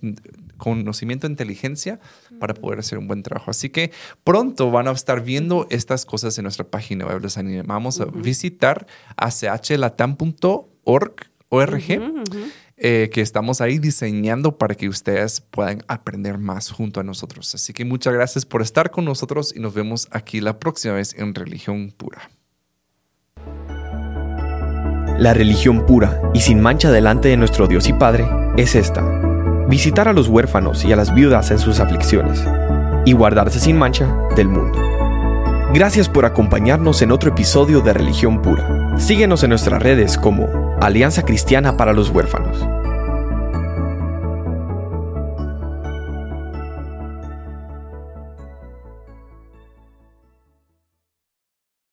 conocimiento, 0.59 1.26
inteligencia 1.26 1.98
para 2.38 2.53
poder 2.53 2.81
hacer 2.81 2.98
un 2.98 3.09
buen 3.09 3.22
trabajo. 3.22 3.50
Así 3.50 3.70
que 3.70 3.90
pronto 4.22 4.70
van 4.70 4.88
a 4.88 4.90
estar 4.90 5.24
viendo 5.24 5.66
estas 5.70 6.05
cosas 6.05 6.37
en 6.37 6.42
nuestra 6.42 6.66
página 6.66 7.07
web. 7.07 7.22
Les 7.22 7.38
animamos 7.38 8.03
a 8.03 8.05
visitar 8.05 8.87
achlatam.org. 9.16 10.61
Eh, 12.83 13.11
que 13.12 13.21
estamos 13.21 13.61
ahí 13.61 13.79
diseñando 13.79 14.57
para 14.57 14.75
que 14.75 14.88
ustedes 14.88 15.43
puedan 15.43 15.85
aprender 15.87 16.38
más 16.38 16.71
junto 16.71 16.99
a 16.99 17.03
nosotros. 17.03 17.55
Así 17.55 17.75
que 17.75 17.85
muchas 17.85 18.14
gracias 18.14 18.47
por 18.47 18.62
estar 18.62 18.90
con 18.90 19.05
nosotros 19.05 19.53
y 19.55 19.61
nos 19.61 19.75
vemos 19.75 20.09
aquí 20.12 20.40
la 20.40 20.59
próxima 20.59 20.95
vez 20.95 21.14
en 21.19 21.35
Religión 21.35 21.93
Pura. 21.95 22.31
La 25.19 25.35
religión 25.35 25.85
pura 25.85 26.23
y 26.33 26.40
sin 26.40 26.62
mancha 26.62 26.90
delante 26.90 27.29
de 27.29 27.37
nuestro 27.37 27.66
Dios 27.66 27.87
y 27.87 27.93
Padre 27.93 28.27
es 28.57 28.75
esta. 28.75 29.03
Visitar 29.69 30.09
a 30.09 30.14
los 30.14 30.29
huérfanos 30.29 30.83
y 30.87 30.95
a 30.95 30.97
las 30.97 31.14
viudas 31.14 31.51
en 31.51 31.59
sus 31.59 31.81
aflicciones 31.81 32.43
y 33.05 33.12
guardarse 33.12 33.61
sin 33.61 33.77
mancha 33.77 34.11
del 34.35 34.49
mundo. 34.49 34.99
Gracias 35.72 36.09
por 36.09 36.24
acompañarnos 36.24 37.00
en 37.00 37.12
otro 37.12 37.30
episodio 37.30 37.80
de 37.80 37.92
Religión 37.92 38.42
Pura. 38.42 38.98
Síguenos 38.98 39.44
en 39.44 39.50
nuestras 39.50 39.80
redes 39.80 40.18
como 40.18 40.76
Alianza 40.80 41.22
Cristiana 41.22 41.76
para 41.76 41.92
los 41.92 42.11
Huérfanos. 42.11 42.59